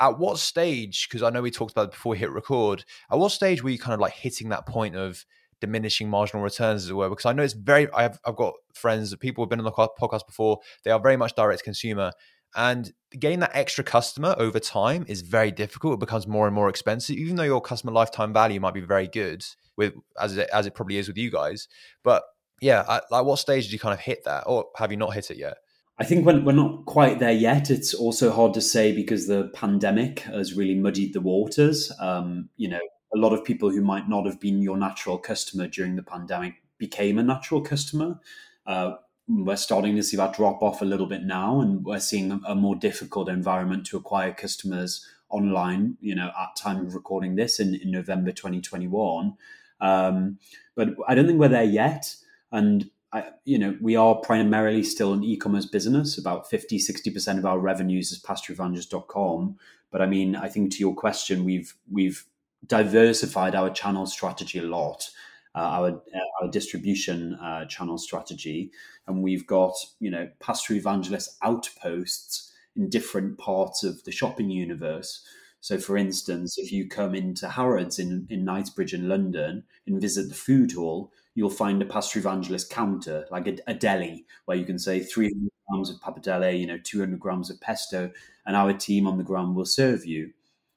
at 0.00 0.18
what 0.18 0.38
stage? 0.38 1.06
Because 1.06 1.22
I 1.22 1.28
know 1.28 1.42
we 1.42 1.50
talked 1.50 1.72
about 1.72 1.88
it 1.88 1.90
before 1.90 2.12
we 2.12 2.18
hit 2.18 2.30
record. 2.30 2.84
At 3.10 3.18
what 3.18 3.30
stage 3.30 3.62
were 3.62 3.68
you 3.68 3.78
kind 3.78 3.92
of 3.92 4.00
like 4.00 4.14
hitting 4.14 4.48
that 4.48 4.66
point 4.66 4.96
of 4.96 5.26
diminishing 5.60 6.08
marginal 6.08 6.42
returns, 6.42 6.84
as 6.84 6.90
it 6.90 6.94
were? 6.94 7.10
Because 7.10 7.26
I 7.26 7.34
know 7.34 7.42
it's 7.42 7.52
very. 7.52 7.92
I've 7.92 8.18
I've 8.24 8.36
got 8.36 8.54
friends, 8.72 9.14
people 9.16 9.44
who've 9.44 9.50
been 9.50 9.60
on 9.60 9.66
the 9.66 9.70
podcast 9.70 10.26
before. 10.26 10.60
They 10.82 10.90
are 10.90 10.98
very 10.98 11.18
much 11.18 11.34
direct 11.34 11.62
consumer, 11.62 12.12
and 12.56 12.90
getting 13.18 13.40
that 13.40 13.50
extra 13.52 13.84
customer 13.84 14.34
over 14.38 14.58
time 14.58 15.04
is 15.08 15.20
very 15.20 15.50
difficult. 15.50 15.94
It 15.94 16.00
becomes 16.00 16.26
more 16.26 16.46
and 16.46 16.54
more 16.54 16.70
expensive, 16.70 17.16
even 17.16 17.36
though 17.36 17.42
your 17.42 17.60
customer 17.60 17.92
lifetime 17.92 18.32
value 18.32 18.60
might 18.60 18.72
be 18.72 18.80
very 18.80 19.08
good 19.08 19.44
with 19.76 19.92
as 20.18 20.38
it, 20.38 20.48
as 20.54 20.66
it 20.66 20.74
probably 20.74 20.96
is 20.96 21.08
with 21.08 21.18
you 21.18 21.30
guys, 21.30 21.68
but 22.02 22.22
yeah, 22.62 22.84
at, 22.88 23.04
like 23.10 23.24
what 23.24 23.38
stage 23.40 23.64
did 23.64 23.72
you 23.72 23.78
kind 23.78 23.92
of 23.92 24.00
hit 24.00 24.24
that, 24.24 24.44
or 24.46 24.66
have 24.76 24.92
you 24.92 24.96
not 24.96 25.14
hit 25.14 25.30
it 25.30 25.36
yet? 25.36 25.58
I 25.98 26.04
think 26.04 26.24
when 26.24 26.44
we're 26.44 26.52
not 26.52 26.86
quite 26.86 27.18
there 27.18 27.32
yet, 27.32 27.70
it's 27.70 27.92
also 27.92 28.32
hard 28.32 28.54
to 28.54 28.60
say 28.60 28.94
because 28.94 29.26
the 29.26 29.50
pandemic 29.52 30.20
has 30.20 30.54
really 30.54 30.76
muddied 30.76 31.12
the 31.12 31.20
waters. 31.20 31.92
Um, 32.00 32.48
you 32.56 32.68
know, 32.68 32.80
a 33.14 33.18
lot 33.18 33.32
of 33.32 33.44
people 33.44 33.70
who 33.70 33.82
might 33.82 34.08
not 34.08 34.26
have 34.26 34.40
been 34.40 34.62
your 34.62 34.76
natural 34.76 35.18
customer 35.18 35.66
during 35.66 35.96
the 35.96 36.02
pandemic 36.02 36.54
became 36.78 37.18
a 37.18 37.22
natural 37.22 37.60
customer. 37.60 38.20
Uh, 38.64 38.92
we're 39.28 39.56
starting 39.56 39.96
to 39.96 40.02
see 40.02 40.16
that 40.16 40.34
drop 40.34 40.62
off 40.62 40.82
a 40.82 40.84
little 40.86 41.06
bit 41.06 41.24
now, 41.24 41.60
and 41.60 41.84
we're 41.84 42.00
seeing 42.00 42.40
a, 42.46 42.54
more 42.54 42.76
difficult 42.76 43.28
environment 43.28 43.86
to 43.86 43.96
acquire 43.96 44.32
customers 44.32 45.06
online. 45.30 45.96
You 46.00 46.14
know, 46.14 46.30
at 46.40 46.56
time 46.56 46.86
of 46.86 46.94
recording 46.94 47.34
this 47.34 47.58
in, 47.58 47.74
in 47.74 47.90
November 47.90 48.30
2021. 48.30 49.34
Um, 49.80 50.38
but 50.76 50.90
I 51.08 51.14
don't 51.14 51.26
think 51.26 51.40
we're 51.40 51.48
there 51.48 51.64
yet. 51.64 52.14
And 52.52 52.90
I, 53.12 53.30
you 53.44 53.58
know, 53.58 53.76
we 53.80 53.96
are 53.96 54.14
primarily 54.14 54.82
still 54.82 55.12
an 55.12 55.24
e-commerce 55.24 55.66
business. 55.66 56.16
About 56.16 56.48
50, 56.48 56.78
60% 56.78 57.38
of 57.38 57.46
our 57.46 57.58
revenues 57.58 58.12
is 58.12 58.22
pastaevangelist.com. 58.22 59.56
But 59.90 60.00
I 60.00 60.06
mean, 60.06 60.36
I 60.36 60.48
think 60.48 60.72
to 60.72 60.78
your 60.78 60.94
question, 60.94 61.44
we've 61.44 61.74
we've 61.90 62.24
diversified 62.66 63.54
our 63.54 63.70
channel 63.70 64.06
strategy 64.06 64.58
a 64.58 64.62
lot, 64.62 65.10
uh, 65.54 65.58
our 65.58 66.02
our 66.40 66.48
distribution 66.50 67.34
uh, 67.34 67.66
channel 67.66 67.98
strategy, 67.98 68.70
and 69.06 69.22
we've 69.22 69.46
got 69.46 69.74
you 70.00 70.10
know 70.10 70.30
Pasta 70.40 70.72
Evangelist 70.72 71.36
outposts 71.42 72.52
in 72.74 72.88
different 72.88 73.36
parts 73.36 73.84
of 73.84 74.02
the 74.04 74.12
shopping 74.12 74.48
universe. 74.48 75.22
So, 75.62 75.78
for 75.78 75.96
instance, 75.96 76.58
if 76.58 76.72
you 76.72 76.88
come 76.88 77.14
into 77.14 77.48
Harrods 77.48 78.00
in, 78.00 78.26
in 78.28 78.44
Knightsbridge 78.44 78.92
in 78.92 79.08
London 79.08 79.62
and 79.86 80.00
visit 80.00 80.28
the 80.28 80.34
food 80.34 80.72
hall, 80.72 81.12
you'll 81.36 81.50
find 81.50 81.80
a 81.80 81.86
Pasta 81.86 82.18
Evangelist 82.18 82.68
counter, 82.68 83.26
like 83.30 83.46
a, 83.46 83.56
a 83.68 83.72
deli, 83.72 84.26
where 84.44 84.56
you 84.56 84.64
can 84.64 84.76
say 84.76 84.98
300 84.98 85.48
grams 85.68 85.88
of 85.88 86.00
pappardelle, 86.00 86.58
you 86.58 86.66
know, 86.66 86.78
200 86.82 87.20
grams 87.20 87.48
of 87.48 87.60
pesto, 87.60 88.10
and 88.44 88.56
our 88.56 88.72
team 88.72 89.06
on 89.06 89.18
the 89.18 89.24
ground 89.24 89.54
will 89.54 89.64
serve 89.64 90.04
you. 90.04 90.32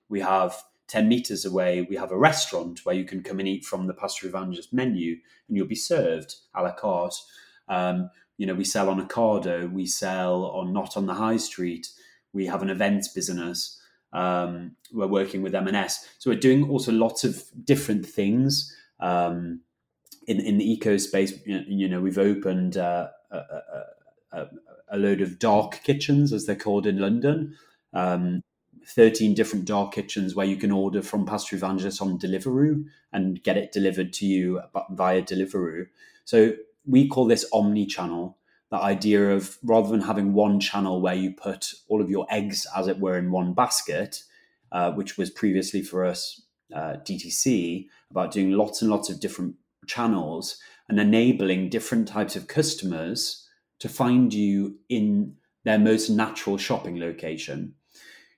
We 0.08 0.20
have 0.20 0.56
10 0.88 1.10
meters 1.10 1.46
away, 1.46 1.82
we 1.90 1.96
have 1.96 2.12
a 2.12 2.18
restaurant 2.18 2.86
where 2.86 2.96
you 2.96 3.06
can 3.06 3.24
come 3.24 3.40
and 3.40 3.48
eat 3.48 3.66
from 3.66 3.88
the 3.88 3.94
Pasta 3.96 4.28
Evangelist 4.28 4.72
menu 4.72 5.18
and 5.48 5.58
you'll 5.58 5.66
be 5.66 5.74
served 5.74 6.36
a 6.54 6.62
la 6.62 6.74
carte. 6.74 7.16
Um, 7.68 8.12
you 8.38 8.46
know, 8.46 8.54
we 8.54 8.66
sell 8.66 8.90
on 8.90 9.06
Ocado, 9.06 9.72
we 9.72 9.88
sell 9.88 10.46
on 10.46 10.74
Not 10.74 10.96
on 10.96 11.08
the 11.08 11.16
High 11.16 11.38
Street, 11.38 11.88
we 12.34 12.46
have 12.46 12.62
an 12.62 12.70
events 12.70 13.08
business. 13.08 13.82
Um, 14.16 14.78
we're 14.94 15.08
working 15.08 15.42
with 15.42 15.54
M&S. 15.54 16.08
So 16.20 16.32
we're 16.32 16.40
doing 16.40 16.70
also 16.70 16.92
lots 16.92 17.24
of 17.24 17.44
different 17.64 18.06
things. 18.06 18.74
Um, 19.00 19.62
in 20.26 20.40
in 20.40 20.58
the 20.58 20.72
eco 20.72 20.98
space, 20.98 21.34
you 21.46 21.88
know, 21.88 22.02
we've 22.02 22.18
opened 22.18 22.78
uh, 22.78 23.10
a, 23.30 23.38
a, 24.32 24.48
a, 24.90 24.98
load 24.98 25.22
of 25.22 25.38
dark 25.38 25.82
kitchens, 25.84 26.34
as 26.34 26.46
they're 26.46 26.56
called 26.56 26.88
in 26.88 26.98
London. 26.98 27.56
Um, 27.94 28.42
13 28.88 29.34
different 29.34 29.66
dark 29.66 29.94
kitchens 29.94 30.36
where 30.36 30.46
you 30.46 30.56
can 30.56 30.72
order 30.72 31.02
from 31.02 31.26
Pasta 31.26 31.56
Evangelist 31.56 32.02
on 32.02 32.20
Deliveroo 32.20 32.86
and 33.12 33.42
get 33.44 33.58
it 33.58 33.72
delivered 33.72 34.14
to 34.14 34.26
you 34.26 34.62
via 34.92 35.22
Deliveroo. 35.22 35.88
So 36.24 36.54
we 36.86 37.08
call 37.08 37.26
this 37.26 37.46
omni-channel. 37.52 38.38
The 38.72 38.78
idea 38.78 39.32
of 39.32 39.58
rather 39.64 39.90
than 39.90 40.02
having 40.02 40.34
one 40.34 40.60
channel 40.60 41.02
where 41.02 41.16
you 41.16 41.32
put 41.32 41.74
all 41.88 42.02
of 42.02 42.10
your 42.10 42.26
eggs, 42.30 42.66
as 42.76 42.88
it 42.88 43.00
were, 43.00 43.18
in 43.18 43.32
one 43.32 43.54
basket, 43.54 44.24
uh, 44.72 44.92
which 44.92 45.18
was 45.18 45.30
previously 45.30 45.82
for 45.82 46.06
us 46.06 46.42
uh, 46.74 46.96
DTC, 47.06 47.88
about 48.10 48.32
doing 48.32 48.52
lots 48.52 48.82
and 48.82 48.90
lots 48.90 49.10
of 49.10 49.20
different 49.20 49.56
channels 49.88 50.58
and 50.90 51.00
enabling 51.00 51.70
different 51.70 52.08
types 52.08 52.36
of 52.36 52.48
customers 52.48 53.48
to 53.80 53.90
find 53.90 54.34
you 54.34 54.78
in 54.90 55.36
their 55.64 55.80
most 55.80 56.10
natural 56.10 56.58
shopping 56.58 57.00
location. 57.00 57.74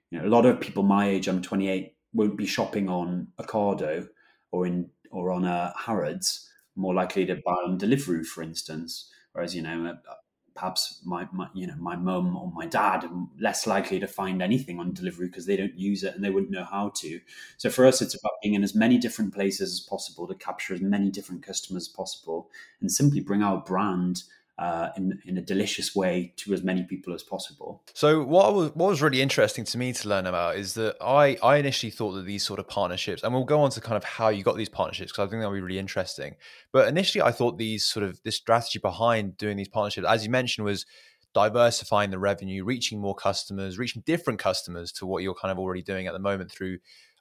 You 0.09 0.19
know, 0.19 0.25
a 0.25 0.29
lot 0.29 0.45
of 0.45 0.59
people 0.61 0.83
my 0.83 1.09
age, 1.09 1.27
I'm 1.27 1.41
28, 1.41 1.93
won't 2.13 2.37
be 2.37 2.45
shopping 2.45 2.89
on 2.89 3.27
Ocado 3.39 4.07
or 4.51 4.65
in 4.65 4.89
or 5.11 5.31
on 5.31 5.45
a 5.45 5.51
uh, 5.51 5.73
Harrods, 5.77 6.49
more 6.75 6.93
likely 6.93 7.25
to 7.25 7.35
buy 7.35 7.53
on 7.53 7.79
Deliveroo, 7.79 8.25
for 8.25 8.43
instance. 8.43 9.09
Whereas, 9.37 9.53
you 9.53 9.61
know, 9.61 9.85
uh, 10.09 10.13
perhaps 10.55 10.99
my, 11.05 11.27
my 11.31 11.47
you 11.53 11.67
know 11.67 11.75
my 11.77 11.95
mum 11.95 12.35
or 12.35 12.51
my 12.55 12.65
dad 12.65 13.03
are 13.03 13.27
less 13.39 13.67
likely 13.67 13.99
to 13.99 14.07
find 14.07 14.41
anything 14.41 14.79
on 14.79 14.93
Deliveroo 14.93 15.27
because 15.27 15.45
they 15.45 15.55
don't 15.55 15.77
use 15.77 16.01
it 16.01 16.15
and 16.15 16.23
they 16.23 16.31
wouldn't 16.31 16.51
know 16.51 16.63
how 16.63 16.89
to. 16.95 17.19
So 17.57 17.69
for 17.69 17.85
us 17.85 18.01
it's 18.01 18.15
about 18.15 18.41
being 18.41 18.55
in 18.55 18.63
as 18.63 18.73
many 18.73 18.97
different 18.97 19.35
places 19.35 19.73
as 19.73 19.79
possible 19.79 20.25
to 20.27 20.33
capture 20.33 20.73
as 20.73 20.81
many 20.81 21.11
different 21.11 21.43
customers 21.43 21.83
as 21.83 21.87
possible 21.89 22.49
and 22.81 22.91
simply 22.91 23.19
bring 23.19 23.43
our 23.43 23.61
brand 23.61 24.23
uh, 24.59 24.89
in 24.97 25.19
in 25.25 25.37
a 25.37 25.41
delicious 25.41 25.95
way 25.95 26.33
to 26.37 26.53
as 26.53 26.63
many 26.63 26.83
people 26.83 27.13
as 27.13 27.21
possible. 27.21 27.83
So 27.93 28.23
what 28.23 28.53
was 28.53 28.71
what 28.73 28.89
was 28.89 29.01
really 29.01 29.21
interesting 29.21 29.65
to 29.65 29.77
me 29.77 29.93
to 29.93 30.09
learn 30.09 30.25
about 30.25 30.55
is 30.55 30.73
that 30.73 30.95
I 30.99 31.37
I 31.43 31.57
initially 31.57 31.91
thought 31.91 32.13
that 32.13 32.25
these 32.25 32.43
sort 32.43 32.59
of 32.59 32.67
partnerships, 32.67 33.23
and 33.23 33.33
we'll 33.33 33.43
go 33.43 33.61
on 33.61 33.69
to 33.71 33.81
kind 33.81 33.97
of 33.97 34.03
how 34.03 34.29
you 34.29 34.43
got 34.43 34.57
these 34.57 34.69
partnerships 34.69 35.11
because 35.11 35.27
I 35.27 35.29
think 35.29 35.41
that'll 35.41 35.53
be 35.53 35.61
really 35.61 35.79
interesting. 35.79 36.35
But 36.71 36.87
initially, 36.87 37.21
I 37.21 37.31
thought 37.31 37.57
these 37.57 37.85
sort 37.85 38.03
of 38.03 38.21
this 38.23 38.35
strategy 38.35 38.79
behind 38.79 39.37
doing 39.37 39.57
these 39.57 39.69
partnerships, 39.69 40.07
as 40.07 40.23
you 40.23 40.31
mentioned, 40.31 40.65
was 40.65 40.85
diversifying 41.33 42.09
the 42.09 42.17
revenue, 42.17 42.63
reaching 42.63 42.99
more 42.99 43.13
customers, 43.13 43.77
reaching 43.77 44.01
different 44.05 44.39
customers 44.39 44.91
to 44.93 45.05
what 45.05 45.21
you're 45.21 45.35
kind 45.35 45.51
of 45.51 45.59
already 45.59 45.83
doing 45.83 46.07
at 46.07 46.13
the 46.13 46.19
moment 46.19 46.51
through 46.51 46.79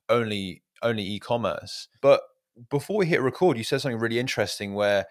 only 0.09 0.63
only 0.83 1.03
e-commerce. 1.03 1.89
But 2.01 2.23
before 2.71 2.97
we 2.97 3.07
hit 3.07 3.21
record, 3.21 3.59
you 3.59 3.65
said 3.65 3.83
something 3.83 3.99
really 3.99 4.19
interesting 4.19 4.73
where 4.73 5.07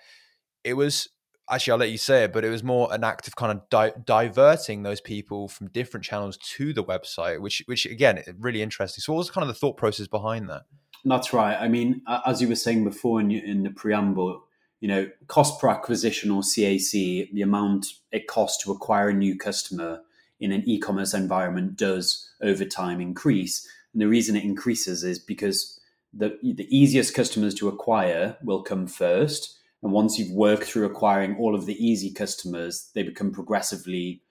it 0.64 0.74
was 0.74 1.10
actually 1.50 1.72
I'll 1.72 1.80
let 1.80 1.92
you 1.92 1.98
say 1.98 2.24
it, 2.24 2.34
but 2.34 2.44
it 2.44 2.50
was 2.50 2.64
more 2.64 2.92
an 2.94 3.04
act 3.04 3.28
of 3.28 3.36
kind 3.36 3.52
of 3.52 3.70
di- 3.70 3.94
diverting 4.06 4.84
those 4.84 5.02
people 5.02 5.48
from 5.48 5.68
different 5.68 6.06
channels 6.06 6.38
to 6.56 6.74
the 6.74 6.84
website, 6.84 7.42
which 7.42 7.64
which 7.66 7.86
again 7.86 8.22
really 8.40 8.62
interesting. 8.62 9.02
So 9.02 9.14
what 9.14 9.20
was 9.20 9.32
kind 9.32 9.44
of 9.44 9.48
the 9.50 9.60
thought 9.60 9.78
process 9.78 10.08
behind 10.08 10.50
that? 10.50 10.64
That's 11.04 11.34
right. 11.34 11.56
I 11.56 11.68
mean, 11.68 12.02
as 12.26 12.42
you 12.42 12.48
were 12.48 12.56
saying 12.56 12.84
before 12.84 13.22
in, 13.22 13.30
in 13.30 13.64
the 13.64 13.70
preamble, 13.70 14.44
you 14.80 14.88
know, 14.88 15.10
cost 15.28 15.62
per 15.62 15.70
acquisition 15.70 16.32
or 16.32 16.42
CAC, 16.42 17.32
the 17.32 17.42
amount 17.42 17.88
it 18.12 18.28
costs 18.28 18.64
to 18.64 18.72
acquire 18.72 19.10
a 19.10 19.14
new 19.14 19.38
customer 19.38 20.02
in 20.40 20.52
an 20.52 20.64
e-commerce 20.66 21.14
environment 21.14 21.78
does 21.78 22.30
over 22.42 22.66
time 22.66 23.00
increase. 23.00 23.68
And 23.94 24.02
the 24.02 24.08
reason 24.08 24.36
it 24.36 24.44
increases 24.44 25.04
is 25.04 25.20
because 25.20 25.80
the 26.12 26.40
the 26.42 26.68
easiest 26.76 27.14
customers 27.14 27.54
to 27.56 27.68
acquire 27.68 28.38
will 28.42 28.64
come 28.64 28.88
first 28.88 29.60
and 29.86 29.94
once 29.94 30.18
you've 30.18 30.32
worked 30.32 30.64
through 30.64 30.88
acquiring 30.88 31.38
all 31.38 31.54
of 31.54 31.68
the 31.68 31.76
easy 31.76 32.12
customers, 32.12 32.90
they 32.96 33.04
become 33.04 33.32
progressively, 33.32 34.24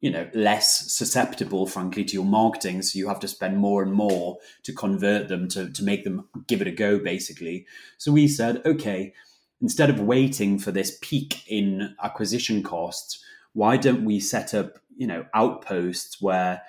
you 0.00 0.10
know, 0.10 0.28
less 0.34 0.92
susceptible, 0.92 1.64
frankly, 1.64 2.04
to 2.04 2.14
your 2.14 2.24
marketing. 2.24 2.82
So 2.82 2.98
you 2.98 3.06
have 3.06 3.20
to 3.20 3.28
spend 3.28 3.56
more 3.56 3.84
and 3.84 3.92
more 3.92 4.38
to 4.64 4.72
convert 4.72 5.28
them, 5.28 5.46
to, 5.50 5.70
to 5.70 5.84
make 5.84 6.02
them 6.02 6.28
give 6.48 6.60
it 6.60 6.66
a 6.66 6.72
go, 6.72 6.98
basically. 6.98 7.66
So 7.98 8.10
we 8.10 8.26
said, 8.26 8.60
okay, 8.66 9.14
instead 9.62 9.90
of 9.90 10.00
waiting 10.00 10.58
for 10.58 10.72
this 10.72 10.98
peak 11.00 11.44
in 11.46 11.94
acquisition 12.02 12.64
costs, 12.64 13.24
why 13.52 13.76
don't 13.76 14.04
we 14.04 14.18
set 14.18 14.54
up, 14.54 14.80
you 14.96 15.06
know, 15.06 15.24
outposts 15.34 16.20
where, 16.20 16.62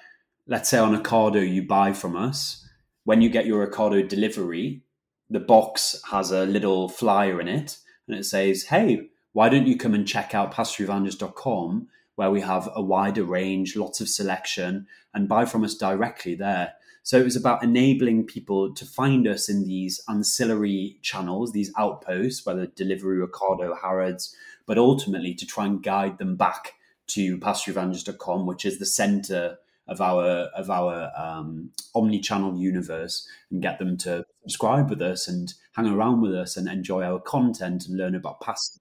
let's 0.46 0.70
say 0.70 0.78
on 0.78 0.96
Ocado, 0.96 1.42
you 1.42 1.64
buy 1.64 1.92
from 1.92 2.16
us. 2.16 2.64
When 3.04 3.24
you 3.24 3.30
get 3.30 3.48
your 3.48 3.68
Ocado 3.68 4.08
delivery, 4.08 4.84
the 5.28 5.40
box 5.40 6.00
has 6.12 6.30
a 6.30 6.46
little 6.46 6.88
flyer 6.88 7.42
in 7.42 7.48
it 7.48 7.80
and 8.08 8.18
it 8.18 8.26
says, 8.26 8.64
"Hey, 8.64 9.10
why 9.34 9.50
don't 9.50 9.68
you 9.68 9.78
come 9.78 9.94
and 9.94 10.08
check 10.08 10.34
out 10.34 10.54
pastaevangelist.com 10.54 11.88
where 12.18 12.32
we 12.32 12.42
have 12.42 12.68
a 12.76 12.82
wider 12.82 13.24
range, 13.24 13.76
lots 13.76 14.02
of 14.02 14.10
selection, 14.10 14.88
and 15.14 15.30
buy 15.30 15.46
from 15.46 15.64
us 15.64 15.76
directly 15.76 16.34
there. 16.34 16.74
So 17.04 17.20
it 17.20 17.24
was 17.24 17.36
about 17.36 17.64
enabling 17.64 18.26
people 18.26 18.74
to 18.74 18.86
find 18.86 19.28
us 19.28 19.48
in 19.48 19.66
these 19.66 20.02
ancillary 20.10 20.98
channels, 21.04 21.52
these 21.52 21.72
outposts, 21.78 22.44
whether 22.44 22.66
Deliveroo, 22.66 23.26
Ocado, 23.28 23.80
Harrods, 23.80 24.36
but 24.66 24.80
ultimately 24.80 25.36
to 25.36 25.46
try 25.46 25.68
and 25.68 25.82
guide 25.82 26.18
them 26.18 26.36
back 26.36 26.74
to 27.10 27.38
pastaevangelist.com, 27.38 28.48
which 28.48 28.66
is 28.66 28.80
the 28.80 28.86
center 28.86 29.60
of 29.88 30.02
our 30.02 30.50
of 30.56 30.72
our 30.72 31.12
um, 31.16 31.70
omni-channel 31.94 32.58
universe, 32.58 33.28
and 33.52 33.62
get 33.62 33.78
them 33.78 33.96
to 33.96 34.26
subscribe 34.48 34.90
with 34.90 35.02
us 35.02 35.28
and 35.28 35.54
hang 35.74 35.88
around 35.88 36.22
with 36.22 36.34
us 36.34 36.56
and 36.56 36.70
enjoy 36.70 37.04
our 37.04 37.20
content 37.20 37.86
and 37.88 37.98
learn 37.98 38.16
about 38.16 38.40
past 38.40 38.80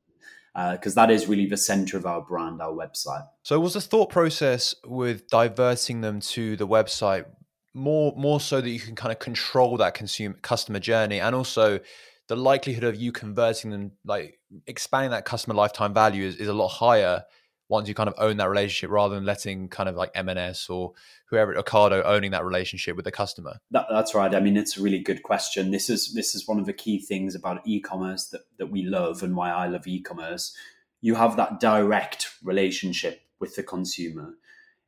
because 0.54 0.96
uh, 0.96 1.02
that 1.02 1.12
is 1.12 1.26
really 1.26 1.46
the 1.46 1.56
center 1.56 1.98
of 1.98 2.06
our 2.06 2.22
brand, 2.22 2.62
our 2.62 2.72
website. 2.72 3.26
So, 3.42 3.60
was 3.60 3.74
the 3.74 3.80
thought 3.80 4.08
process 4.08 4.74
with 4.86 5.28
diverting 5.28 6.00
them 6.00 6.20
to 6.20 6.56
the 6.56 6.66
website 6.66 7.26
more 7.74 8.14
more 8.16 8.40
so 8.40 8.62
that 8.62 8.70
you 8.70 8.80
can 8.80 8.94
kind 8.94 9.12
of 9.12 9.18
control 9.18 9.76
that 9.76 9.92
consumer 9.92 10.36
customer 10.40 10.78
journey, 10.78 11.20
and 11.20 11.34
also 11.34 11.80
the 12.28 12.36
likelihood 12.36 12.84
of 12.84 12.96
you 12.96 13.12
converting 13.12 13.70
them, 13.70 13.92
like 14.04 14.38
expanding 14.66 15.10
that 15.10 15.26
customer 15.26 15.54
lifetime 15.54 15.92
value, 15.92 16.24
is, 16.24 16.36
is 16.36 16.48
a 16.48 16.54
lot 16.54 16.68
higher 16.68 17.24
once 17.68 17.88
you 17.88 17.94
kind 17.94 18.08
of 18.08 18.14
own 18.18 18.36
that 18.36 18.48
relationship 18.48 18.90
rather 18.90 19.14
than 19.14 19.24
letting 19.24 19.68
kind 19.68 19.88
of 19.88 19.96
like 19.96 20.10
M&S 20.14 20.70
or 20.70 20.92
whoever 21.26 21.54
Ocado 21.54 22.02
owning 22.04 22.30
that 22.30 22.44
relationship 22.44 22.96
with 22.96 23.04
the 23.04 23.10
customer? 23.10 23.58
That, 23.70 23.86
that's 23.90 24.14
right. 24.14 24.34
I 24.34 24.40
mean, 24.40 24.56
it's 24.56 24.76
a 24.76 24.82
really 24.82 25.00
good 25.00 25.22
question. 25.22 25.70
This 25.70 25.90
is 25.90 26.14
this 26.14 26.34
is 26.34 26.46
one 26.46 26.58
of 26.58 26.66
the 26.66 26.72
key 26.72 27.00
things 27.00 27.34
about 27.34 27.66
e-commerce 27.66 28.28
that, 28.28 28.42
that 28.58 28.70
we 28.70 28.82
love 28.82 29.22
and 29.22 29.36
why 29.36 29.50
I 29.50 29.66
love 29.66 29.86
e-commerce. 29.86 30.56
You 31.00 31.16
have 31.16 31.36
that 31.36 31.60
direct 31.60 32.30
relationship 32.42 33.22
with 33.40 33.56
the 33.56 33.62
consumer. 33.62 34.34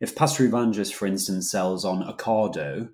If 0.01 0.15
Pasta 0.15 0.45
Evangelist, 0.45 0.95
for 0.95 1.07
instance, 1.07 1.51
sells 1.51 1.85
on 1.85 2.03
Ocado 2.03 2.91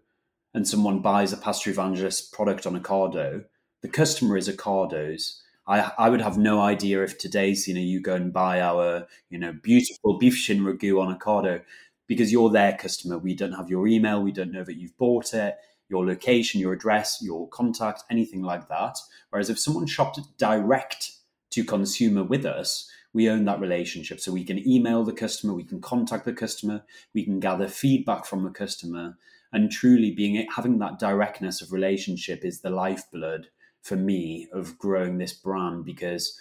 and 0.55 0.67
someone 0.67 1.01
buys 1.01 1.33
a 1.33 1.37
Pasta 1.37 1.71
Evangelist 1.71 2.33
product 2.33 2.67
on 2.67 2.81
Ocado, 2.81 3.45
the 3.83 3.89
customer 3.89 4.39
is 4.39 4.49
Ocado's 4.49 5.43
I, 5.67 5.93
I 5.97 6.11
would 6.11 6.21
have 6.21 6.37
no 6.37 6.61
idea 6.61 7.03
if 7.03 7.17
today's, 7.17 7.67
you 7.67 7.75
know, 7.75 7.81
you 7.81 8.01
go 8.01 8.15
and 8.15 8.33
buy 8.33 8.61
our, 8.61 9.07
you 9.31 9.39
know, 9.39 9.53
beautiful 9.53 10.19
beef 10.19 10.35
shin 10.37 10.61
ragu 10.61 11.01
on 11.01 11.13
a 11.13 11.19
Ocado 11.19 11.63
because 12.07 12.31
you're 12.31 12.51
their 12.51 12.75
customer. 12.75 13.19
We 13.19 13.35
don't 13.35 13.53
have 13.53 13.71
your 13.71 13.87
email. 13.87 14.23
We 14.23 14.33
don't 14.33 14.53
know 14.53 14.65
that 14.65 14.77
you've 14.77 14.97
bought 14.99 15.33
it, 15.33 15.57
your 15.89 16.05
location, 16.05 16.61
your 16.61 16.75
address, 16.75 17.19
your 17.23 17.49
contact, 17.49 18.05
anything 18.11 18.43
like 18.43 18.69
that. 18.69 18.99
Whereas 19.31 19.49
if 19.49 19.59
someone 19.59 19.87
shopped 19.87 20.21
direct 20.37 21.13
to 21.51 21.65
consumer 21.65 22.25
with 22.25 22.45
us, 22.45 22.91
we 23.15 23.31
own 23.31 23.45
that 23.47 23.61
relationship. 23.61 24.21
So 24.21 24.33
we 24.33 24.45
can 24.45 24.69
email 24.69 25.05
the 25.05 25.13
customer, 25.13 25.55
we 25.55 25.65
can 25.65 25.81
contact 25.81 26.25
the 26.25 26.33
customer, 26.33 26.83
we 27.15 27.25
can 27.25 27.41
gather 27.41 27.69
feedback 27.69 28.27
from 28.27 28.45
the 28.45 28.51
customer. 28.51 29.17
And 29.53 29.71
truly 29.71 30.11
being 30.11 30.47
having 30.57 30.79
that 30.81 30.99
directness 30.99 31.63
of 31.63 31.73
relationship 31.73 32.45
is 32.45 32.61
the 32.61 32.71
lifeblood 32.71 33.49
for 33.85 33.97
me 33.97 34.49
of 34.53 34.79
growing 34.79 35.19
this 35.19 35.33
brand 35.33 35.85
because 35.85 36.37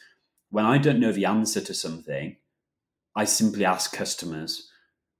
when 0.49 0.65
I 0.65 0.77
don't 0.77 0.99
know 0.99 1.11
the 1.11 1.25
answer 1.25 1.61
to 1.61 1.73
something, 1.73 2.37
I 3.15 3.25
simply 3.25 3.65
ask 3.65 3.93
customers, 3.93 4.69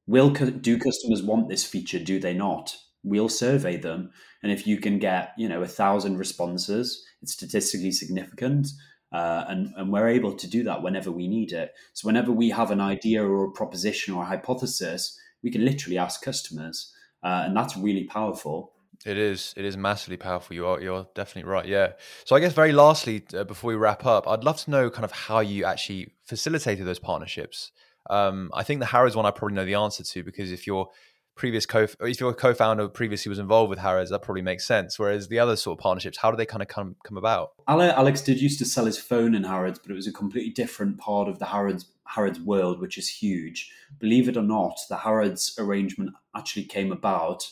will 0.08 0.30
do 0.30 0.80
customers 0.80 1.22
want 1.22 1.50
this 1.50 1.66
feature? 1.66 2.00
Do 2.00 2.20
they 2.20 2.34
not? 2.34 2.76
We'll 3.04 3.30
survey 3.30 3.78
them. 3.78 4.12
And 4.42 4.52
if 4.52 4.66
you 4.66 4.78
can 4.78 5.00
get, 5.00 5.34
you 5.38 5.50
know, 5.50 5.62
a 5.62 5.68
thousand 5.68 6.18
responses, 6.18 7.04
it's 7.22 7.34
statistically 7.34 7.92
significant. 7.92 8.70
Uh, 9.12 9.46
and, 9.50 9.74
and 9.76 9.92
we're 9.92 10.08
able 10.08 10.34
to 10.34 10.50
do 10.50 10.64
that 10.64 10.82
whenever 10.82 11.12
we 11.12 11.28
need 11.28 11.52
it. 11.52 11.74
So 11.94 12.08
whenever 12.08 12.32
we 12.32 12.50
have 12.50 12.72
an 12.72 12.82
idea 12.82 13.24
or 13.24 13.44
a 13.44 13.52
proposition 13.52 14.14
or 14.14 14.24
a 14.24 14.28
hypothesis, 14.28 15.20
we 15.44 15.52
can 15.52 15.66
literally 15.66 15.98
ask 15.98 16.24
customers. 16.24 16.92
Uh, 17.22 17.44
and 17.46 17.56
that's 17.56 17.78
really 17.78 18.06
powerful. 18.06 18.74
It 19.06 19.18
is. 19.18 19.54
It 19.58 19.66
is 19.66 19.76
massively 19.76 20.18
powerful. 20.18 20.56
You 20.56 20.68
are. 20.68 20.82
You're 20.82 21.08
definitely 21.14 21.50
right. 21.50 21.66
Yeah. 21.66 21.94
So 22.26 22.36
I 22.36 22.40
guess 22.40 22.54
very 22.54 22.72
lastly, 22.72 23.24
uh, 23.36 23.44
before 23.44 23.70
we 23.70 23.76
wrap 23.76 24.06
up, 24.06 24.28
I'd 24.28 24.44
love 24.44 24.58
to 24.64 24.72
know 24.72 24.90
kind 24.90 25.06
of 25.06 25.12
how 25.12 25.40
you 25.40 25.66
actually 25.66 26.14
facilitated 26.26 26.86
those 26.86 27.00
partnerships. 27.00 27.72
Um, 28.10 28.52
I 28.54 28.64
think 28.64 28.80
the 28.80 28.86
Harrods 28.88 29.16
one 29.16 29.26
I 29.26 29.32
probably 29.32 29.56
know 29.56 29.66
the 29.66 29.76
answer 29.76 30.04
to 30.04 30.24
because 30.24 30.52
if 30.52 30.68
your 30.68 30.90
previous 31.36 31.66
co 31.66 31.88
if 32.02 32.20
your 32.20 32.34
co-founder 32.34 32.88
previously 32.90 33.30
was 33.30 33.40
involved 33.40 33.70
with 33.70 33.80
Harrods, 33.80 34.10
that 34.12 34.22
probably 34.22 34.42
makes 34.42 34.66
sense. 34.66 35.00
Whereas 35.00 35.28
the 35.28 35.40
other 35.40 35.56
sort 35.56 35.78
of 35.80 35.84
partnerships, 35.84 36.18
how 36.18 36.32
do 36.32 36.38
they 36.38 36.46
kind 36.46 36.62
of 36.62 36.68
come 36.68 36.96
come 37.04 37.18
about? 37.18 37.52
Alex 37.68 38.22
did 38.22 38.42
used 38.42 38.60
to 38.60 38.66
sell 38.66 38.86
his 38.86 38.98
phone 38.98 39.36
in 39.36 39.44
Harrods, 39.44 39.80
but 39.80 39.92
it 39.92 39.96
was 39.96 40.08
a 40.08 40.14
completely 40.14 40.52
different 40.52 40.98
part 40.98 41.28
of 41.28 41.40
the 41.40 41.46
Harrods 41.46 41.88
Harrods 42.06 42.40
world, 42.40 42.80
which 42.80 42.98
is 42.98 43.08
huge. 43.08 43.72
Believe 44.00 44.28
it 44.28 44.38
or 44.38 44.44
not, 44.44 44.80
the 44.90 44.98
Harrods 44.98 45.56
arrangement 45.58 46.12
actually 46.36 46.66
came 46.66 46.92
about 46.92 47.50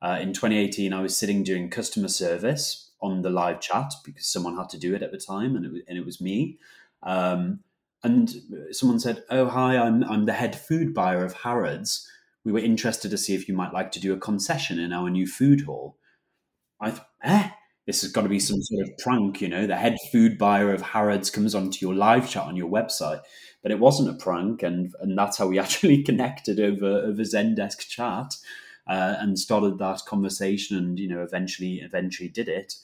uh, 0.00 0.18
in 0.20 0.32
2018, 0.32 0.92
I 0.92 1.02
was 1.02 1.16
sitting 1.16 1.42
doing 1.42 1.70
customer 1.70 2.08
service 2.08 2.90
on 3.00 3.22
the 3.22 3.30
live 3.30 3.60
chat 3.60 3.92
because 4.04 4.26
someone 4.26 4.56
had 4.56 4.68
to 4.70 4.78
do 4.78 4.94
it 4.94 5.02
at 5.02 5.12
the 5.12 5.18
time, 5.18 5.56
and 5.56 5.64
it 5.64 5.72
was, 5.72 5.82
and 5.88 5.98
it 5.98 6.04
was 6.04 6.20
me. 6.20 6.58
Um, 7.02 7.60
and 8.04 8.32
someone 8.70 9.00
said, 9.00 9.24
"Oh, 9.30 9.46
hi, 9.46 9.76
I'm 9.76 10.04
I'm 10.04 10.26
the 10.26 10.32
head 10.32 10.58
food 10.58 10.94
buyer 10.94 11.24
of 11.24 11.32
Harrods. 11.34 12.08
We 12.44 12.52
were 12.52 12.60
interested 12.60 13.10
to 13.10 13.18
see 13.18 13.34
if 13.34 13.48
you 13.48 13.54
might 13.54 13.72
like 13.72 13.90
to 13.92 14.00
do 14.00 14.12
a 14.12 14.18
concession 14.18 14.78
in 14.78 14.92
our 14.92 15.10
new 15.10 15.26
food 15.26 15.62
hall." 15.62 15.96
I 16.80 16.92
thought, 16.92 17.08
eh, 17.24 17.50
this 17.86 18.02
has 18.02 18.12
got 18.12 18.22
to 18.22 18.28
be 18.28 18.38
some 18.38 18.62
sort 18.62 18.88
of 18.88 18.98
prank, 18.98 19.40
you 19.40 19.48
know. 19.48 19.66
The 19.66 19.76
head 19.76 19.96
food 20.12 20.38
buyer 20.38 20.72
of 20.72 20.82
Harrods 20.82 21.30
comes 21.30 21.54
onto 21.54 21.84
your 21.84 21.94
live 21.94 22.30
chat 22.30 22.44
on 22.44 22.56
your 22.56 22.70
website, 22.70 23.22
but 23.62 23.72
it 23.72 23.80
wasn't 23.80 24.10
a 24.10 24.22
prank, 24.22 24.62
and 24.62 24.94
and 25.00 25.18
that's 25.18 25.38
how 25.38 25.48
we 25.48 25.58
actually 25.58 26.04
connected 26.04 26.60
over 26.60 26.86
over 26.86 27.22
Zendesk 27.22 27.88
chat 27.88 28.36
uh, 28.88 29.16
and 29.18 29.38
started 29.38 29.78
that 29.78 30.02
conversation 30.06 30.76
and 30.76 30.98
you 30.98 31.08
know 31.08 31.22
eventually 31.22 31.76
eventually 31.76 32.28
did 32.28 32.48
it. 32.48 32.76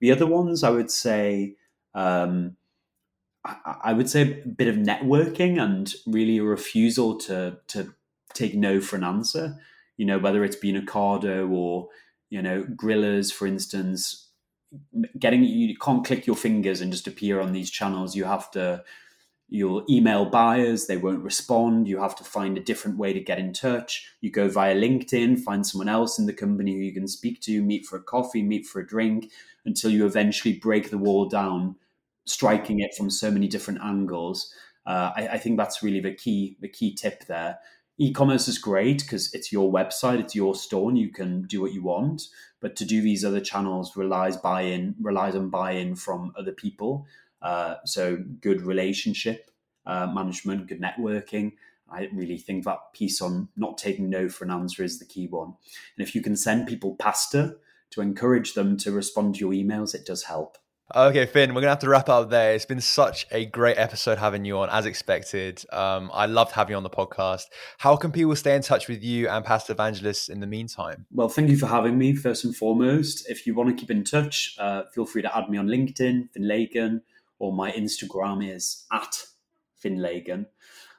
The 0.00 0.12
other 0.12 0.26
ones 0.26 0.62
i 0.64 0.70
would 0.70 0.90
say 0.90 1.56
um, 1.94 2.56
I, 3.44 3.76
I 3.84 3.92
would 3.92 4.10
say 4.10 4.22
a 4.22 4.48
bit 4.48 4.68
of 4.68 4.76
networking 4.76 5.60
and 5.62 5.92
really 6.06 6.38
a 6.38 6.44
refusal 6.44 7.16
to 7.20 7.58
to 7.68 7.94
take 8.32 8.54
no 8.54 8.80
for 8.80 8.96
an 8.96 9.04
answer. 9.04 9.56
You 9.96 10.06
know 10.06 10.18
whether 10.18 10.44
it's 10.44 10.56
been 10.56 10.80
Ocado 10.80 11.50
or 11.50 11.88
you 12.30 12.42
know 12.42 12.64
grillers 12.64 13.32
for 13.32 13.46
instance 13.46 14.28
getting 15.18 15.44
you 15.44 15.76
can't 15.76 16.04
click 16.04 16.26
your 16.26 16.36
fingers 16.36 16.80
and 16.80 16.90
just 16.90 17.06
appear 17.06 17.40
on 17.40 17.52
these 17.52 17.70
channels. 17.70 18.16
You 18.16 18.24
have 18.24 18.50
to 18.52 18.82
You'll 19.54 19.84
email 19.88 20.24
buyers, 20.24 20.88
they 20.88 20.96
won't 20.96 21.22
respond. 21.22 21.86
You 21.86 22.00
have 22.02 22.16
to 22.16 22.24
find 22.24 22.58
a 22.58 22.60
different 22.60 22.98
way 22.98 23.12
to 23.12 23.20
get 23.20 23.38
in 23.38 23.52
touch. 23.52 24.12
You 24.20 24.32
go 24.32 24.48
via 24.48 24.74
LinkedIn, 24.74 25.38
find 25.38 25.64
someone 25.64 25.88
else 25.88 26.18
in 26.18 26.26
the 26.26 26.32
company 26.32 26.72
who 26.72 26.80
you 26.80 26.92
can 26.92 27.06
speak 27.06 27.40
to, 27.42 27.62
meet 27.62 27.86
for 27.86 27.96
a 27.96 28.02
coffee, 28.02 28.42
meet 28.42 28.66
for 28.66 28.80
a 28.80 28.86
drink, 28.86 29.30
until 29.64 29.92
you 29.92 30.06
eventually 30.06 30.58
break 30.58 30.90
the 30.90 30.98
wall 30.98 31.28
down, 31.28 31.76
striking 32.24 32.80
it 32.80 32.96
from 32.96 33.10
so 33.10 33.30
many 33.30 33.46
different 33.46 33.80
angles. 33.80 34.52
Uh, 34.86 35.12
I, 35.14 35.28
I 35.34 35.38
think 35.38 35.56
that's 35.56 35.84
really 35.84 36.00
the 36.00 36.14
key, 36.14 36.56
the 36.60 36.68
key 36.68 36.92
tip 36.92 37.26
there 37.26 37.60
e-commerce 37.98 38.48
is 38.48 38.58
great 38.58 39.02
because 39.02 39.32
it's 39.32 39.52
your 39.52 39.72
website 39.72 40.18
it's 40.18 40.34
your 40.34 40.54
store 40.54 40.90
and 40.90 40.98
you 40.98 41.10
can 41.10 41.42
do 41.42 41.60
what 41.60 41.72
you 41.72 41.82
want 41.82 42.22
but 42.60 42.74
to 42.74 42.84
do 42.84 43.00
these 43.00 43.24
other 43.24 43.40
channels 43.40 43.96
relies 43.96 44.36
buy-in 44.36 44.94
relies 45.00 45.36
on 45.36 45.48
buy-in 45.48 45.94
from 45.94 46.32
other 46.36 46.50
people 46.50 47.06
uh, 47.44 47.76
so 47.84 48.18
good 48.40 48.62
relationship 48.62 49.50
uh, 49.86 50.06
management, 50.06 50.66
good 50.66 50.80
networking. 50.80 51.52
I 51.90 52.08
really 52.12 52.38
think 52.38 52.64
that 52.64 52.78
piece 52.94 53.20
on 53.20 53.48
not 53.56 53.78
taking 53.78 54.08
no 54.08 54.28
for 54.28 54.44
an 54.44 54.50
answer 54.50 54.82
is 54.82 54.98
the 54.98 55.04
key 55.04 55.26
one. 55.26 55.54
And 55.96 56.06
if 56.06 56.14
you 56.14 56.22
can 56.22 56.36
send 56.36 56.66
people 56.66 56.96
pasta 56.96 57.56
to 57.90 58.00
encourage 58.00 58.54
them 58.54 58.76
to 58.78 58.90
respond 58.90 59.34
to 59.34 59.40
your 59.40 59.52
emails, 59.52 59.94
it 59.94 60.06
does 60.06 60.24
help. 60.24 60.56
Okay, 60.94 61.24
Finn, 61.24 61.54
we're 61.54 61.62
gonna 61.62 61.70
have 61.70 61.78
to 61.80 61.88
wrap 61.88 62.10
up 62.10 62.28
there. 62.28 62.54
It's 62.54 62.66
been 62.66 62.80
such 62.80 63.26
a 63.30 63.46
great 63.46 63.78
episode 63.78 64.18
having 64.18 64.44
you 64.44 64.58
on, 64.58 64.68
as 64.68 64.84
expected. 64.84 65.64
Um, 65.72 66.10
I 66.12 66.26
loved 66.26 66.52
having 66.52 66.72
you 66.72 66.76
on 66.76 66.82
the 66.82 66.90
podcast. 66.90 67.44
How 67.78 67.96
can 67.96 68.12
people 68.12 68.36
stay 68.36 68.54
in 68.54 68.60
touch 68.60 68.86
with 68.86 69.02
you 69.02 69.28
and 69.28 69.44
Pasta 69.44 69.72
Evangelists 69.72 70.28
in 70.28 70.40
the 70.40 70.46
meantime? 70.46 71.06
Well, 71.10 71.30
thank 71.30 71.48
you 71.48 71.56
for 71.56 71.66
having 71.66 71.96
me. 71.96 72.14
First 72.14 72.44
and 72.44 72.54
foremost, 72.54 73.28
if 73.30 73.46
you 73.46 73.54
want 73.54 73.70
to 73.70 73.74
keep 73.74 73.90
in 73.90 74.04
touch, 74.04 74.56
uh, 74.58 74.82
feel 74.94 75.06
free 75.06 75.22
to 75.22 75.36
add 75.36 75.48
me 75.48 75.56
on 75.56 75.68
LinkedIn, 75.68 76.30
Finn 76.32 76.42
Lagun 76.42 77.00
or 77.38 77.52
my 77.52 77.72
Instagram 77.72 78.48
is 78.48 78.84
at 78.92 79.24
Finlagun. 79.82 80.46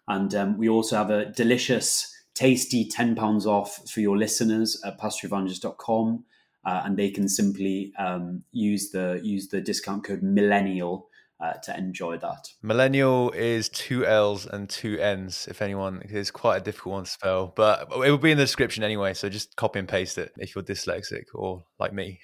And 0.08 0.34
um, 0.36 0.58
we 0.58 0.70
also 0.70 0.98
have 0.98 1.10
a 1.10 1.26
delicious, 1.26 2.14
tasty 2.34 2.88
£10 2.88 3.46
off 3.46 3.90
for 3.90 4.02
your 4.02 4.18
listeners 4.18 4.82
at 4.86 5.00
pastaevangelist.com. 5.00 6.26
Uh, 6.66 6.82
and 6.84 6.98
they 6.98 7.12
can 7.12 7.30
simply 7.30 7.94
um, 8.00 8.44
use 8.52 8.90
the 8.90 9.20
use 9.24 9.50
the 9.50 9.62
discount 9.62 10.04
code 10.04 10.24
millennial 10.24 11.10
uh, 11.40 11.54
to 11.54 11.78
enjoy 11.78 12.18
that. 12.18 12.48
Millennial 12.62 13.32
is 13.32 13.70
two 13.70 14.06
L's 14.06 14.46
and 14.46 14.70
two 14.70 14.98
N's, 15.00 15.48
if 15.50 15.62
anyone. 15.62 16.02
It's 16.06 16.32
quite 16.32 16.58
a 16.58 16.62
difficult 16.62 16.94
one 16.94 17.04
to 17.04 17.10
spell, 17.10 17.54
but 17.56 17.88
it 17.92 18.12
will 18.12 18.18
be 18.18 18.32
in 18.32 18.38
the 18.38 18.44
description 18.44 18.84
anyway. 18.84 19.14
So 19.14 19.30
just 19.30 19.56
copy 19.56 19.80
and 19.80 19.88
paste 19.88 20.18
it 20.18 20.32
if 20.38 20.56
you're 20.56 20.64
dyslexic 20.64 21.26
or 21.34 21.64
like 21.80 21.94
me. 21.94 22.20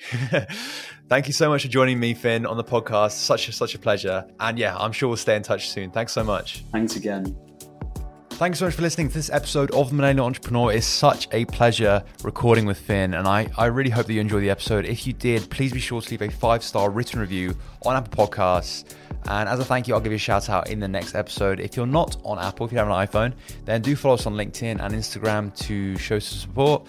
Thank 1.10 1.28
you 1.28 1.34
so 1.34 1.50
much 1.50 1.63
for 1.63 1.67
joining 1.67 2.00
me, 2.00 2.13
Finn, 2.13 2.45
on 2.45 2.58
the 2.58 2.63
podcast. 2.63 3.12
Such 3.12 3.50
a, 3.50 3.52
such 3.52 3.76
a 3.76 3.80
pleasure. 3.80 4.26
And 4.39 4.58
yeah, 4.58 4.78
I'm 4.78 4.91
sure 4.91 5.10
we'll 5.10 5.17
stay 5.17 5.36
in 5.36 5.43
touch 5.43 5.69
soon. 5.69 5.91
Thanks 5.91 6.13
so 6.13 6.24
much. 6.24 6.63
Thanks 6.71 6.95
again. 6.95 7.36
Thanks 8.41 8.58
so 8.58 8.65
much 8.65 8.74
for 8.74 8.82
listening 8.82 9.08
to 9.10 9.13
this 9.13 9.30
episode 9.30 9.69
of 9.69 9.89
The 9.89 9.95
Millennial 9.95 10.26
Entrepreneur. 10.26 10.71
It's 10.71 10.88
such 10.88 11.28
a 11.32 11.45
pleasure 11.45 12.04
recording 12.24 12.65
with 12.65 12.80
Finn, 12.80 13.13
and 13.13 13.28
I, 13.28 13.47
I 13.56 13.67
really 13.67 13.91
hope 13.91 14.08
that 14.08 14.13
you 14.13 14.19
enjoyed 14.19 14.41
the 14.41 14.50
episode. 14.50 14.84
If 14.86 15.06
you 15.06 15.13
did, 15.13 15.47
please 15.52 15.71
be 15.71 15.80
sure 15.80 16.02
to 16.02 16.10
leave 16.10 16.24
a 16.24 16.30
five 16.30 16.63
star 16.63 16.89
written 16.89 17.19
review 17.19 17.56
on 17.86 17.95
Apple 17.95 18.28
Podcasts. 18.28 18.95
And 19.27 19.47
as 19.47 19.60
a 19.60 19.65
thank 19.65 19.88
you, 19.88 19.93
I'll 19.93 19.99
give 19.99 20.12
you 20.12 20.17
a 20.17 20.19
shout 20.19 20.49
out 20.49 20.69
in 20.69 20.79
the 20.79 20.88
next 20.88 21.15
episode. 21.15 21.60
If 21.60 21.77
you're 21.77 21.86
not 21.86 22.17
on 22.23 22.39
Apple, 22.39 22.65
if 22.65 22.71
you 22.71 22.77
have 22.79 22.88
an 22.88 22.93
iPhone, 22.93 23.34
then 23.65 23.81
do 23.81 23.95
follow 23.95 24.15
us 24.15 24.25
on 24.25 24.34
LinkedIn 24.34 24.81
and 24.81 24.93
Instagram 24.93 25.55
to 25.65 25.97
show 25.97 26.19
some 26.19 26.38
support. 26.38 26.88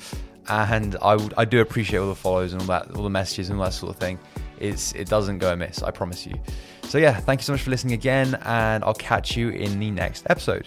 And 0.49 0.97
I, 1.03 1.15
would, 1.15 1.35
I 1.37 1.45
do 1.45 1.61
appreciate 1.61 1.99
all 1.99 2.09
the 2.09 2.15
follows 2.15 2.53
and 2.53 2.63
all 2.63 2.69
that, 2.69 2.91
all 2.97 3.05
the 3.05 3.11
messages 3.11 3.51
and 3.51 3.59
all 3.59 3.65
that 3.67 3.73
sort 3.73 3.95
of 3.95 4.01
thing. 4.01 4.19
It's, 4.59 4.93
it 4.93 5.09
doesn't 5.09 5.39
go 5.39 5.53
amiss, 5.53 5.83
I 5.83 5.91
promise 5.91 6.27
you. 6.27 6.35
So, 6.85 6.99
yeah, 6.99 7.17
thank 7.17 7.41
you 7.41 7.45
so 7.45 7.53
much 7.53 7.63
for 7.63 7.71
listening 7.71 7.95
again, 7.95 8.39
and 8.45 8.85
I'll 8.85 8.95
catch 8.95 9.37
you 9.37 9.51
in 9.51 9.79
the 9.79 9.91
next 9.91 10.27
episode. 10.29 10.67